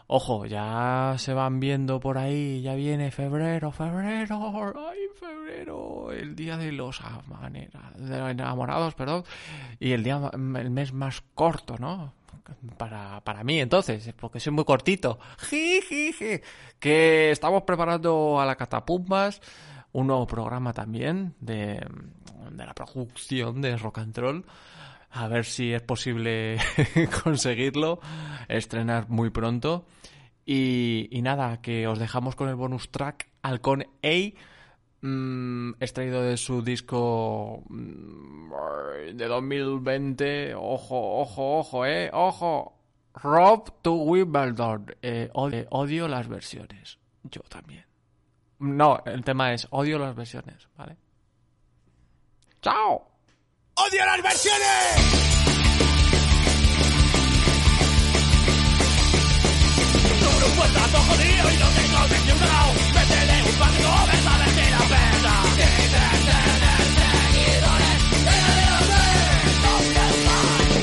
Ojo, 0.06 0.44
ya 0.44 1.14
se 1.16 1.32
van 1.32 1.60
viendo 1.60 2.00
por 2.00 2.18
ahí, 2.18 2.60
ya 2.60 2.74
viene 2.74 3.10
febrero, 3.10 3.70
febrero, 3.70 4.74
ay, 4.90 4.98
febrero, 5.18 6.12
el 6.12 6.36
día 6.36 6.58
de 6.58 6.72
los 6.72 7.00
de 7.96 8.18
los 8.18 8.30
enamorados, 8.30 8.94
perdón, 8.94 9.24
y 9.80 9.92
el 9.92 10.02
día, 10.02 10.30
el 10.34 10.70
mes 10.70 10.92
más 10.92 11.22
corto, 11.34 11.76
¿no? 11.78 12.12
Para, 12.76 13.22
para 13.22 13.42
mí, 13.44 13.60
entonces, 13.60 14.12
porque 14.18 14.40
soy 14.40 14.52
muy 14.52 14.64
cortito. 14.64 15.18
Que 16.78 17.30
estamos 17.30 17.62
preparando 17.62 18.40
a 18.40 18.46
la 18.46 18.56
Catapumbas 18.56 19.40
un 19.92 20.08
nuevo 20.08 20.26
programa 20.26 20.72
también 20.72 21.34
de, 21.40 21.80
de 22.50 22.66
la 22.66 22.74
producción 22.74 23.60
de 23.62 23.76
Rock 23.76 23.98
and 23.98 24.18
Roll. 24.18 24.44
A 25.10 25.28
ver 25.28 25.44
si 25.44 25.72
es 25.72 25.82
posible 25.82 26.58
conseguirlo, 27.24 28.00
estrenar 28.48 29.08
muy 29.08 29.30
pronto. 29.30 29.86
Y, 30.44 31.08
y 31.10 31.22
nada, 31.22 31.62
que 31.62 31.86
os 31.86 31.98
dejamos 31.98 32.34
con 32.34 32.48
el 32.48 32.56
bonus 32.56 32.90
track 32.90 33.30
Halcón 33.42 33.86
A, 34.02 34.32
mm, 35.04 35.74
extraído 35.80 36.22
de 36.22 36.36
su 36.36 36.62
disco 36.62 37.62
mm, 37.68 39.14
de 39.14 39.26
2020. 39.26 40.54
Ojo, 40.54 41.20
ojo, 41.20 41.58
ojo, 41.58 41.86
eh, 41.86 42.10
ojo. 42.12 42.72
Rob 43.14 43.82
to 43.82 43.92
Wimbledon. 43.92 44.96
Eh, 45.02 45.30
odio, 45.32 46.08
las 46.08 46.26
versiones. 46.28 46.98
Yo 47.22 47.42
también. 47.42 47.84
No, 48.58 49.02
el 49.04 49.22
tema 49.22 49.52
es 49.52 49.66
odio 49.70 49.98
las 49.98 50.14
versiones, 50.16 50.68
¿vale? 50.76 50.96
¡Chao! 52.60 53.06
¡Odio 53.76 54.06
las 54.06 54.22
versiones! 54.22 55.34
Jodido 60.94 61.50
y 61.52 61.56
no 61.58 61.68
tengo 61.70 62.08
mencionado. 62.08 62.72
Métele 62.94 63.42
un 63.42 63.54
si 63.74 63.82
la 63.82 64.23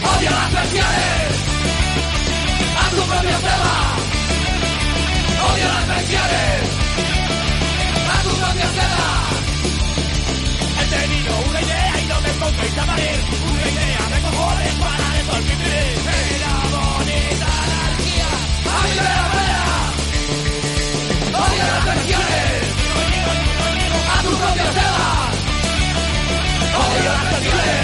¡Odio 0.04 0.30
las 0.30 0.50
presiones! 0.52 1.32
¡A 2.78 2.90
tu 2.90 3.02
propia 3.02 3.38
selva! 3.46 3.78
¡Odio 5.52 5.68
las 5.74 5.84
presiones! 5.90 6.62
¡A 8.12 8.18
tu 8.24 8.30
propia 8.30 8.68
selva! 8.78 9.10
He 10.80 10.86
tenido 10.96 11.32
una 11.50 11.60
idea 11.62 11.94
y 12.02 12.06
no 12.06 12.18
me 12.22 12.30
pongo 12.30 12.62
en 12.64 12.72
llamar. 12.76 13.00
Una 13.00 13.66
idea 13.72 14.04
de 14.12 14.18
cojones 14.22 14.74
para 14.82 15.08
devolverme. 15.18 15.82
¡Es 15.92 16.40
la 16.44 16.54
bonita 16.76 17.50
energía! 17.68 18.30
¡A 18.66 18.78
mí 18.84 18.92
me 18.98 19.04
la 19.04 19.26
muera! 19.34 19.64
¡Odio 21.44 21.64
las 21.72 21.82
presiones! 21.86 22.31
propias 24.42 24.74
sedas. 24.74 25.34
Odio 26.76 27.12
las 27.14 27.81